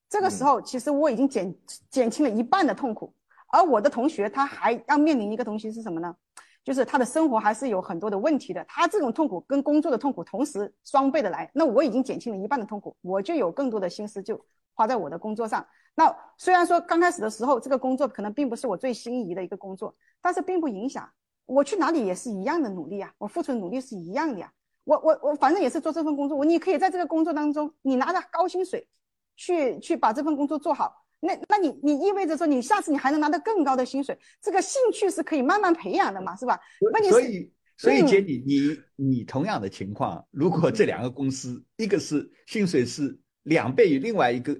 [0.10, 1.56] 这个时候，其实我已经减
[1.90, 3.14] 减轻了一半的痛苦。
[3.52, 6.16] 而我的同学他还要面临一个东西是什么呢？
[6.64, 8.64] 就是他的生活还是有很多的问题的。
[8.68, 14.40] 他这种痛苦跟工作的痛苦同时双倍的来，那我已经减轻了一半的痛苦，我就有更多的心思就
[14.74, 15.66] 花在我的工作上。
[15.96, 21.10] 那虽然说刚开始的时候这个工作可能并不是我最心仪的一个工作，但是并不影响。
[21.46, 24.52] 我去哪里也是一样的努力啊，我付出的努力是一样的呀。
[24.84, 28.88] 我我我反正也是做这份工作，我你可以在这个工作当中，你拿着高薪水，
[29.36, 31.06] 去去把这份工作做好。
[31.20, 34.18] 那那你你意味着说，你下次你还能拿到更高的薪水。
[34.42, 36.60] 这个兴趣是可以慢慢培养的嘛，是吧？
[36.94, 44.60] 问题所以所以姐，你你你同样的情况，如果这两个公司，一个是薪水是两倍于，另外一个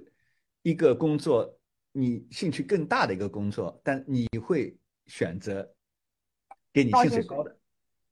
[0.62, 1.58] 一个工作
[1.92, 5.68] 你兴趣更大的一个工作，但你会选择？
[6.72, 7.58] 给你薪水高的，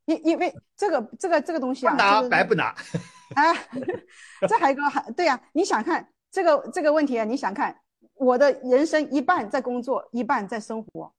[0.07, 2.75] 因因为这个这个这个东西啊，拿白不拿？
[3.37, 3.55] 啊，
[4.49, 7.25] 这还有个还对呀，你想看这个这个问题啊？
[7.25, 7.81] 你想看
[8.19, 11.13] 我的人生一半在工作，一半在生活，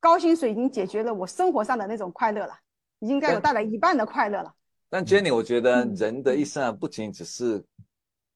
[0.00, 2.52] 高薪水已经解决了我生活上的那种快乐了，
[3.00, 4.52] 应该有带来一半的快乐了。
[4.90, 7.64] 但 Jenny，我觉得人的一生啊，不仅只是，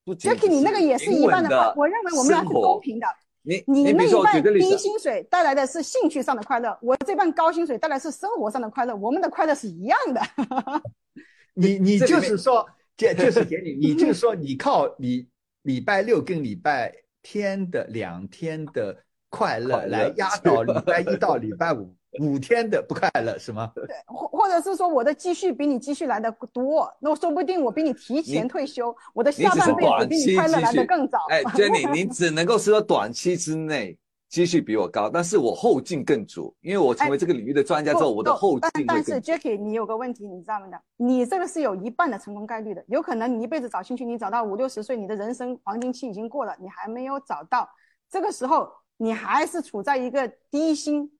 [0.05, 3.07] 不仅 Jackie，你那个也是一半的快，我认为我们俩是公平的。
[3.43, 10.21] 你你那一半低薪水带来的是兴趣上的快乐，我这半高薪水带来是生活上的快乐，我们的快乐是一样的。
[11.55, 15.29] 你 你就是说，就就是给你，你就是说，你靠你
[15.63, 16.93] 礼拜六跟礼拜
[17.29, 18.97] 天的两天的
[19.29, 21.93] 快乐来压倒礼拜 一到礼拜五。
[22.21, 23.71] 五天的不快乐是吗？
[23.75, 31.19] 对，或或者是说我的积蓄比你积蓄来的多，那说不定我比你提前退休，我的下半辈子比你快乐来的更早。
[31.29, 33.99] 哎，Jenny，你只能够说短期之内
[34.29, 40.67] 积蓄比我高，但是我后劲更足，因为我成为这个领域的专家之后，我的后劲但是 Jackie，你有个问题，你知道吗？
[40.97, 47.69] 你这个是有一半的成功概率的，有可能你一辈子找兴趣，你找到五六十岁，你的人生黄金期已经过了，你还没有找到，
[48.11, 51.11] 这个时候你还是处在一个低薪。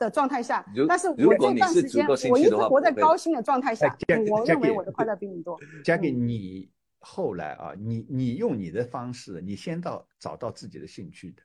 [0.00, 3.94] 的状态下，但是我这段时间我一直活在高薪的状态下，
[4.30, 5.60] 我认为我的快乐比你多。
[5.84, 6.70] Jacky，你
[7.00, 11.42] 后来啊，你你用你的方式，你先到找到自己的兴趣的，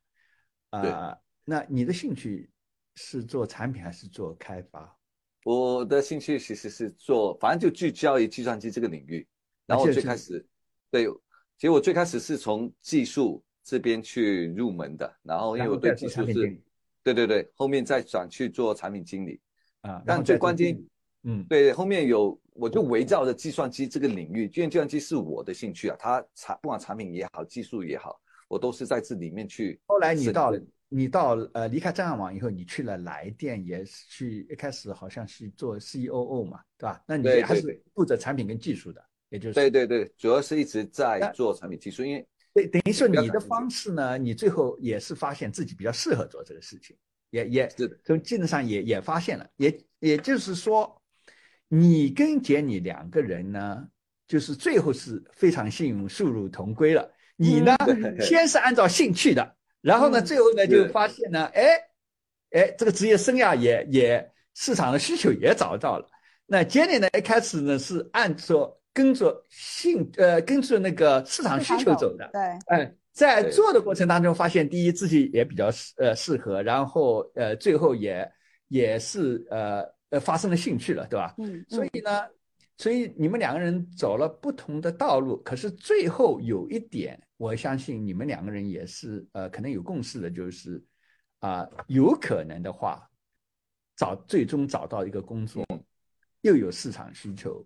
[0.81, 2.49] 啊，那你的兴趣
[2.95, 4.97] 是做产品还是做开发？
[5.43, 9.27] 我的兴趣其实是做，反正就聚焦于计算机这个领域。
[9.65, 10.45] 然后我最开始，
[10.91, 11.05] 对，
[11.57, 16.61] 其实我最开始是从技术这边去入门的，然后因为我对技术是。
[17.03, 19.39] 对对对，后面再转去做产品经理，
[19.81, 20.75] 啊，但最关键，
[21.21, 29.79] 嗯，对，后面有我就围绕着计算机这个领域，因为计算机是我的兴趣啊，它产不管产品也好，技术也好，我都是在这里面去。
[29.85, 30.53] 后来你到
[30.87, 37.03] 你到呃离开张亚网以后，你去了来电，也是去一开始好像是做 C O O 嘛，对吧？
[37.07, 42.27] 那你还是负责产品跟技术的，也就是对对对，主要是一直在做产品技术，因为。
[42.53, 46.95] 对，等于说你的方式呢，你最后也是发现自己比较适合做这个事情，
[47.29, 51.01] 也也是，从技能上也也发现了，也也就是说，
[51.67, 53.85] 你跟杰你两个人呢，
[54.25, 57.11] 就是最后是非常幸运，殊途同归了。
[57.37, 57.75] 你呢，
[58.21, 61.67] 先是按照兴趣的，然后呢，最后呢就发现呢，哎，
[62.51, 66.07] 哎，这个职业生涯也也市场的需求也找到了。
[66.45, 78.31] 那 Jenny 呢，一开始呢是按照跟着兴呃跟着那个市场需求走的，对，哎，在做的过程当中发现，第一自己也比较适呃适合，然后呃最后也
[78.69, 81.35] 也是呃呃发生了兴趣了，对吧？
[81.37, 82.25] 嗯，所以呢。
[82.77, 90.83] 所以你们两个人走了不同的道路，可是最后有一点，我相信你们两个人也是呃，可能有共识的，就是
[91.39, 93.09] 啊，有可能的话，
[93.95, 95.63] 找最终找到一个工作，
[96.41, 97.65] 又有市场需求，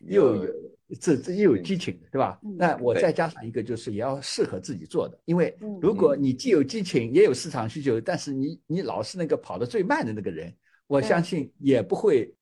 [0.00, 0.52] 又有
[1.00, 2.40] 这这又有激情，对吧？
[2.42, 10.52] 那我再加上一个，就是也要适合自己做的，因为如果你既有激情，也有市场需求，但是你你老是那个跑得最慢的那个人，
[10.88, 12.34] 我相信也不会。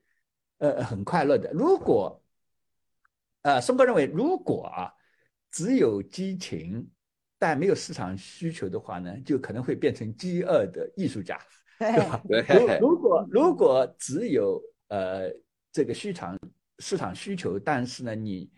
[0.58, 1.50] 呃，很快乐的。
[1.52, 2.22] 如果，
[3.42, 4.92] 呃，松哥认为，如果啊，
[5.50, 6.88] 只有激情，
[7.38, 11.38] 但没有市场需求的话呢，就可能会变成饥饿的艺术家，
[12.28, 12.78] 对吧？
[12.80, 15.30] 如 如果如果只有呃
[15.72, 16.36] 这个市场
[16.80, 18.50] 市场需求，但是呢，你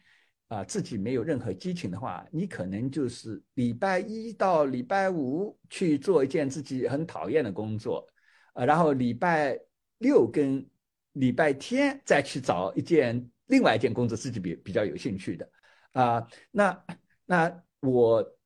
[0.48, 8.06] 啊自己没有任何激情的话，你可能就是礼拜一到礼拜五去做一件自己很讨厌的工作，
[8.54, 9.58] 呃，然后礼拜
[9.98, 10.66] 六跟
[11.14, 15.50] 礼拜天再去找一件另外一件工作自己比比较有兴趣的，
[15.92, 16.84] 啊，那
[17.26, 18.38] 那我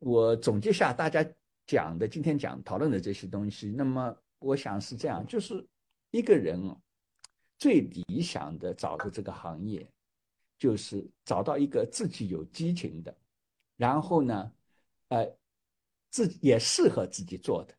[0.00, 1.24] 我总结下大家
[1.64, 5.64] 讲的今天讲讨论的这些东西，那么我想是这样，就是
[6.10, 6.60] 一个人
[7.56, 9.88] 最理想的找的这个行业，
[10.58, 13.16] 就是找到一个自己有激情的，
[13.76, 14.52] 然后呢，
[15.08, 15.24] 呃，
[16.10, 17.74] 自己也适合自己做的，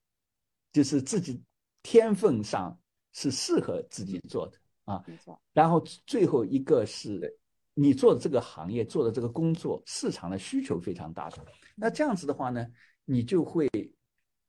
[0.71, 1.43] 就是自己
[1.83, 2.79] 天分上。
[3.13, 5.39] 是适合自己做的啊，没错。
[5.51, 7.37] 然后最后一个是，
[7.73, 11.37] 你做的这个行业做的这个工作，市场的需求非常大的。
[11.75, 12.65] 那这样子的话呢，
[13.05, 13.67] 你就会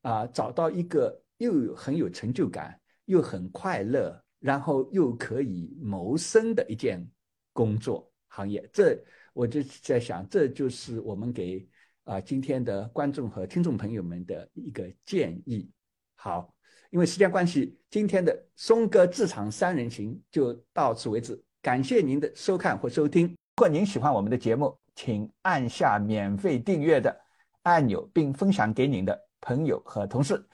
[0.03, 7.07] 啊找到一个又有很有成就感，又很快乐，然后又可以谋生的一件
[7.53, 8.69] 工作行业。
[8.73, 9.03] 这
[9.33, 11.67] 我就在想，这就是我们给
[12.05, 15.71] 啊今天的观众和听众朋友们的一个建议。
[16.15, 16.55] 好。
[16.91, 21.41] 因为时间关系，今天的松哥职场三人行就到此为止。
[21.63, 23.29] 感谢您的收看或收听。
[23.29, 27.17] 如果您喜欢我们的节目，请按下免费订阅的
[27.63, 30.45] 按钮，并分享给您的朋友和同事。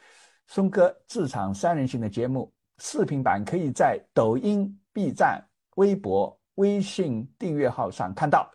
[0.47, 5.43] 松哥职场三人行的节目视频版可以在抖音、B 站、
[5.77, 8.51] 微博、微信订阅号上看到，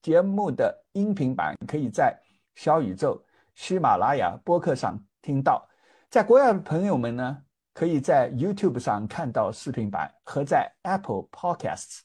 [0.00, 2.18] 节目的音频版可以在
[2.54, 3.22] 小宇宙、
[3.54, 5.68] 喜马拉雅播客上听到。
[6.08, 7.38] 在国外的朋友们呢，
[7.74, 12.00] 可以在 YouTube 上看到视频版，和在 Apple Podcasts、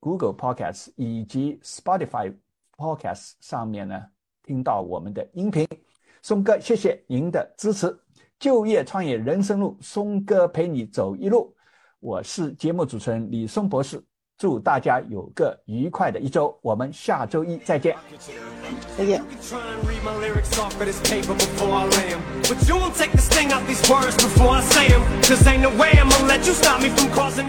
[0.00, 2.34] Google Podcasts 以及 Spotify
[2.76, 4.02] Podcasts 上面呢
[4.42, 5.68] 听到我们的音频。
[6.22, 7.96] 松哥，谢谢您的支持。
[8.38, 11.54] 就业创业人生路，松哥陪你走一路。
[12.00, 14.02] 我是节目主持人李松博士。
[14.38, 17.94] 祝大家有个愉快的一周，我们下周一再见。
[18.96, 19.22] 再见。
[22.50, 25.02] But you won't take the sting out these words before I say them.
[25.22, 27.48] Cause ain't no way I'm gonna let you stop me from crossing